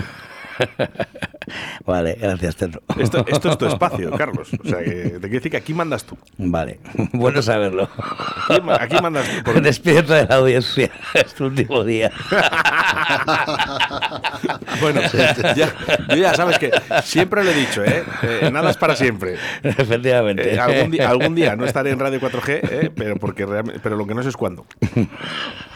[1.85, 2.81] Vale, gracias, Pedro.
[2.99, 4.49] Esto, esto es tu espacio, Carlos.
[4.63, 6.17] O sea, que te quiero decir que aquí mandas tú.
[6.37, 6.79] Vale,
[7.13, 7.89] bueno saberlo.
[8.49, 9.43] Aquí, ma- aquí mandas tú.
[9.43, 10.89] por- Despierta de la audiencia.
[11.13, 12.11] Es tu último día.
[14.79, 15.01] Bueno,
[15.55, 15.73] ya,
[16.09, 16.71] yo ya sabes que
[17.03, 18.03] siempre lo he dicho, ¿eh?
[18.23, 19.35] Eh, nada es para siempre.
[19.63, 20.53] Efectivamente.
[20.55, 22.91] Eh, algún, día, algún día no estaré en Radio 4G, ¿eh?
[22.95, 24.65] pero, porque realmente, pero lo que no sé es cuándo.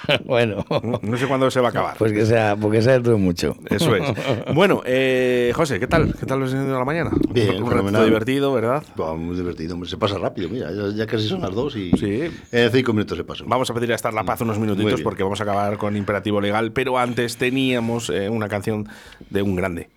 [0.25, 0.65] bueno.
[1.01, 1.95] No, sé cuándo se va a acabar.
[1.97, 3.55] Pues que sea, porque sea dentro de mucho.
[3.69, 4.03] Eso es.
[4.53, 6.15] Bueno, eh, José, ¿qué tal?
[6.17, 7.11] ¿Qué tal los de la mañana?
[7.29, 8.05] Bien, un fenomenal.
[8.05, 8.83] divertido, ¿verdad?
[8.95, 11.91] Buah, muy divertido, hombre, se pasa rápido, mira, ya, ya casi son las dos y
[11.91, 12.29] Sí.
[12.51, 13.43] en cinco minutos se pasó.
[13.47, 16.39] Vamos a pedir a Estar la Paz unos minutitos porque vamos a acabar con Imperativo
[16.41, 18.87] Legal, pero antes teníamos eh, una canción
[19.29, 19.89] de un grande.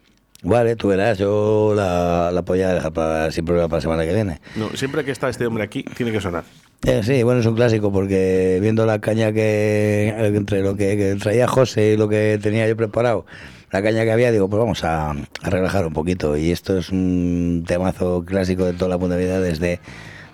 [0.42, 4.40] Vale, tú verás, yo la, la podía dejar para, problema para la semana que viene.
[4.54, 6.44] No, siempre que está este hombre aquí, tiene que sonar.
[6.84, 11.48] Eh, sí, bueno, es un clásico porque viendo la caña que entre lo que, traía
[11.48, 13.26] José y lo que tenía yo preparado,
[13.72, 16.36] la caña que había, digo, pues vamos a, relajar un poquito.
[16.36, 19.80] Y esto es un temazo clásico de toda la puta vida desde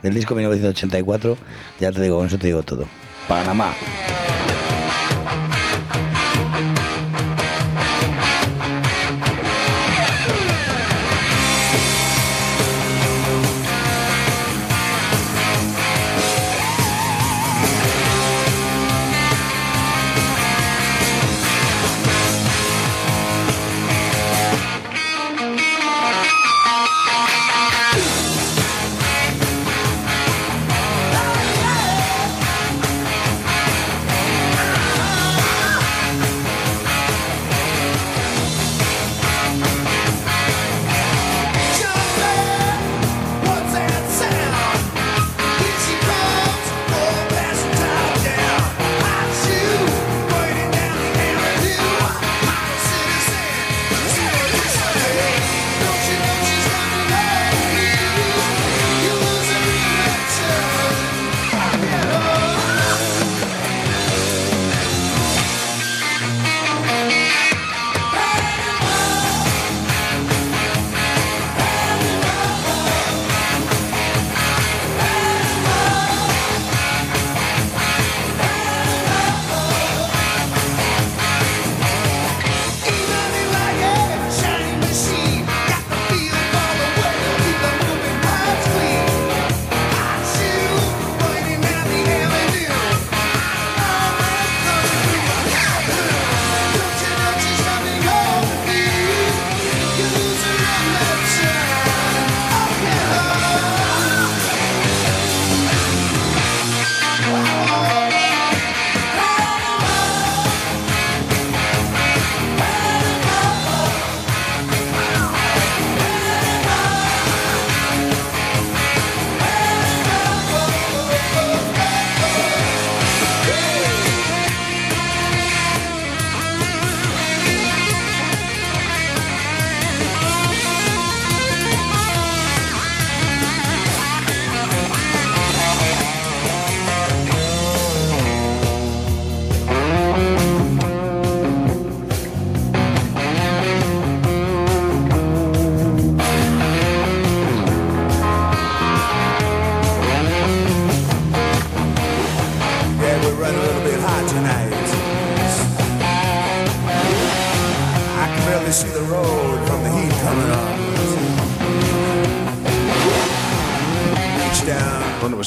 [0.03, 1.36] del disco 1984.
[1.80, 2.86] Ya te digo, con eso te digo todo.
[3.26, 3.72] Panamá.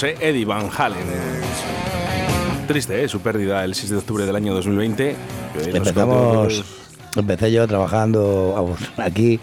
[0.07, 0.99] Eh, Eddie Van Halen.
[1.01, 1.41] eh,
[2.67, 3.07] Triste, ¿eh?
[3.09, 5.15] Su pérdida el 6 de octubre del año 2020.
[5.53, 6.63] que los Empezamos,
[7.15, 9.39] empecé yo trabajando aquí.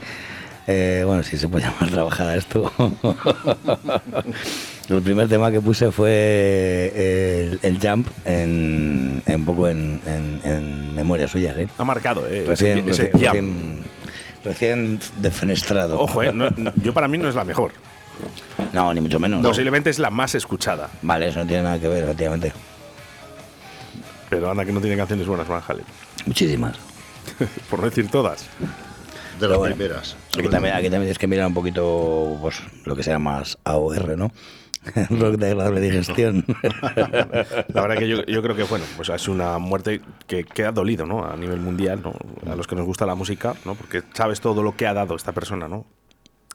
[0.66, 2.72] eh, bueno, si se puede llamar trabajar a esto.
[4.88, 10.40] El primer tema que puse fue el, el Jump, en, en un poco en, en,
[10.44, 11.54] en memoria suya.
[11.56, 11.66] ¿eh?
[11.78, 12.44] Ha marcado, ¿eh?
[12.46, 13.34] Recién, ese- ese recién, jam.
[13.34, 13.82] recién-
[14.44, 15.98] recién defenestrado.
[15.98, 16.32] Ojo, ¿eh?
[16.34, 17.72] No- no- yo para mí no es la mejor.
[18.72, 19.42] No, ni mucho menos.
[19.42, 20.90] Posiblemente es la más escuchada.
[21.02, 22.52] Vale, eso no tiene nada que ver, efectivamente.
[24.28, 25.84] Pero anda que no tiene canciones buenas Van Halen.
[26.26, 26.76] Muchísimas.
[27.70, 28.46] Por no decir todas.
[29.38, 30.16] De las bueno, primeras.
[30.38, 34.16] Aquí también, aquí también tienes que mirar un poquito pues, lo que sea más AOR,
[34.16, 34.32] ¿no?
[35.10, 36.44] Rock de agradable digestión.
[37.68, 40.72] La verdad que yo, yo creo que bueno, pues es una muerte que, que ha
[40.72, 41.24] dolido, ¿no?
[41.24, 42.14] A nivel mundial, ¿no?
[42.50, 43.74] A los que nos gusta la música, ¿no?
[43.74, 45.86] Porque sabes todo lo que ha dado esta persona, ¿no?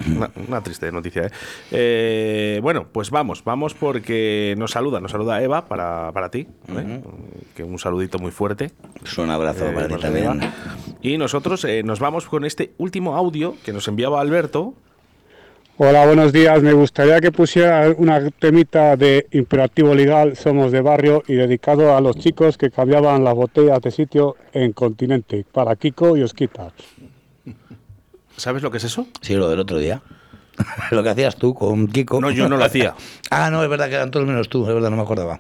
[0.08, 1.32] Una, una triste noticia, ¿eh?
[1.72, 7.02] Eh, Bueno, pues vamos, vamos porque nos saluda, nos saluda Eva para, para ti, ¿eh?
[7.56, 8.72] que un saludito muy fuerte.
[9.00, 10.26] Pues un abrazo Eh, para ti para también.
[10.26, 10.54] Eva.
[11.02, 14.74] Y nosotros eh, nos vamos con este último audio que nos enviaba Alberto.
[15.82, 16.62] Hola, buenos días.
[16.62, 22.02] Me gustaría que pusiera una temita de imperativo legal, somos de barrio y dedicado a
[22.02, 26.74] los chicos que cambiaban las botellas de sitio en continente, para Kiko y Osquita.
[28.40, 29.06] ¿Sabes lo que es eso?
[29.22, 30.02] Sí, lo del otro día.
[30.91, 32.22] lo que hacías tú con Kiko.
[32.22, 32.95] No, yo no lo hacía.
[33.30, 35.39] ah, no, es verdad que eran todos menos tú, es verdad, no me acordaba.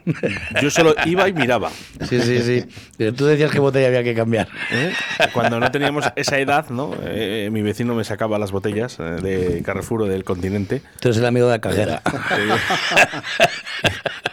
[0.61, 1.69] Yo solo iba y miraba.
[2.09, 2.65] sí, sí, sí.
[2.97, 4.47] Pero tú decías qué botella había que cambiar.
[4.71, 4.93] ¿Eh?
[5.33, 6.91] Cuando no teníamos esa edad, ¿no?
[7.03, 10.81] Eh, mi vecino me sacaba las botellas eh, de Carrefour o del continente.
[10.99, 12.01] Tú eres el amigo de la cajera.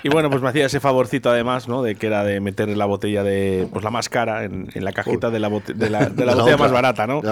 [0.03, 1.83] Y bueno, pues me hacía ese favorcito además, ¿no?
[1.83, 4.93] De que era de meter la botella de, pues la más cara en, en la
[4.93, 6.57] cajita de la, de la, de la De la botella otra.
[6.59, 7.23] más barata, ¿no?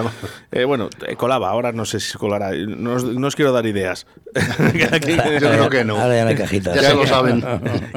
[0.51, 2.51] Eh, bueno, eh, colaba, ahora no sé si colará.
[2.51, 4.05] No no os quiero dar ideas.
[5.01, 5.97] Quien- Yo creo que no.
[5.97, 6.75] Ahora ya no hay cajitas.
[6.75, 7.41] Ya se lo saben.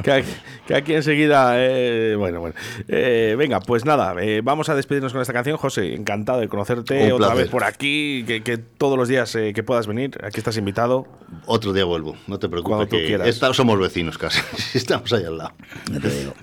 [0.02, 0.24] que,
[0.66, 1.54] que aquí enseguida.
[1.56, 2.54] eh, bueno, bueno.
[2.88, 5.56] Eh, venga, pues nada, eh, vamos a despedirnos con esta canción.
[5.56, 7.36] José, encantado de conocerte Un otra placer.
[7.44, 8.24] vez por aquí.
[8.26, 11.06] Que, que todos los días eh, que puedas venir, aquí estás invitado.
[11.46, 12.76] Otro día vuelvo, no te preocupes.
[12.76, 13.26] Cuando tú que quieras.
[13.28, 14.40] esta- somos vecinos casi.
[14.74, 15.52] Estamos ahí al lado.
[15.90, 16.34] Ya te digo.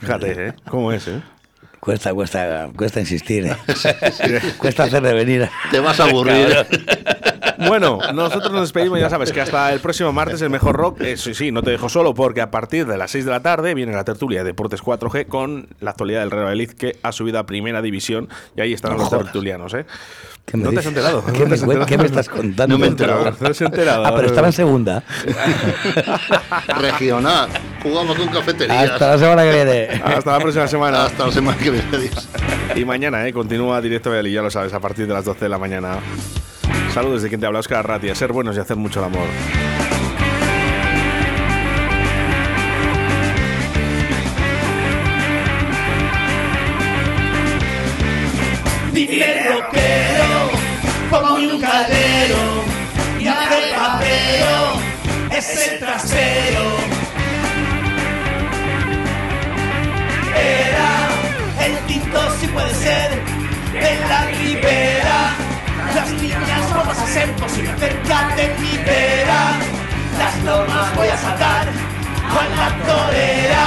[0.00, 0.54] Fíjate, ¿eh?
[0.68, 1.20] ¿Cómo es, eh?
[1.78, 3.46] Cuesta, cuesta, cuesta insistir.
[3.46, 3.56] ¿eh?
[4.58, 5.48] cuesta hacer de venir.
[5.70, 6.66] Te vas a aburrir.
[7.68, 11.00] Bueno, nosotros nos despedimos, ya sabes que hasta el próximo martes el mejor rock.
[11.00, 13.40] Eh, sí, sí, no te dejo solo porque a partir de las 6 de la
[13.40, 17.12] tarde viene la tertulia de Deportes 4G con la actualidad del Real Madrid que ha
[17.12, 19.24] subido a primera división y ahí estarán No los jodas.
[19.24, 19.86] tertulianos, ¿eh?
[20.44, 21.24] ¿Qué me ¿No te has enterado?
[21.24, 21.86] ¿Qué, ¿No me, enterado?
[21.86, 22.74] qué me estás contando?
[22.74, 23.32] No me he enterado.
[23.40, 24.06] No has enterado.
[24.06, 25.02] Ah, pero estaba en segunda.
[26.80, 27.48] Regional.
[27.82, 28.90] Jugamos con cafeterías.
[28.92, 30.02] Hasta la semana que viene.
[30.04, 31.04] Hasta la próxima semana.
[31.06, 31.88] Hasta la semana que viene.
[31.92, 32.28] Adiós.
[32.76, 33.32] Y mañana, ¿eh?
[33.32, 35.98] Continúa Directo Valladolid, ya lo sabes, a partir de las 12 de la mañana.
[36.96, 38.14] Saludos de quien te habla, Oscar Ratia.
[38.14, 39.26] Ser buenos y hacer mucho el amor.
[48.94, 50.50] Dime rockero,
[51.10, 52.64] como un caldero,
[53.20, 56.64] y hace papero, es el trasero.
[60.34, 63.22] Era el tinto si puede ser,
[63.74, 65.45] en la ribera.
[67.16, 69.42] Ser posible cerca de mi vera.
[70.18, 71.66] Las normas voy a saltar
[72.32, 73.64] con la torera.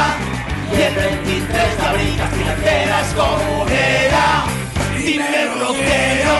[0.72, 4.28] Y el 23 de abril las financieras comunera.
[5.04, 6.38] Dime rockero,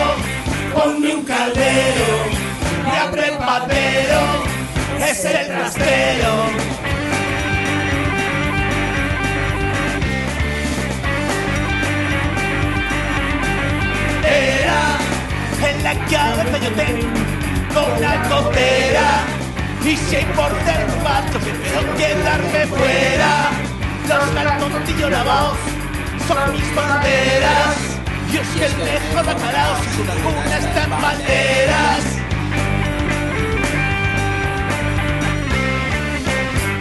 [0.74, 2.10] ponme un caldero
[2.92, 4.22] y abre el papero,
[5.00, 6.32] es el trastero.
[14.22, 14.89] Era
[15.68, 19.24] en la cabeza yo tengo una costera
[19.84, 23.50] y si hay por ser macho prefiero quedarme fuera.
[24.08, 25.58] Los calzoncillos lavados
[26.26, 27.76] son mis banderas.
[28.32, 32.20] Yo soy el mejor bacalao sin ninguna estas banderas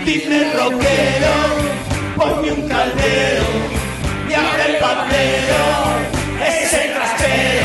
[0.05, 1.35] Dime rockero,
[2.15, 3.45] ponme un caldero.
[4.29, 5.61] Y ahora el bandero
[6.47, 7.58] es el trastero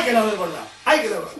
[0.00, 0.48] Hay que darle por.
[0.86, 1.39] Hay que darle por.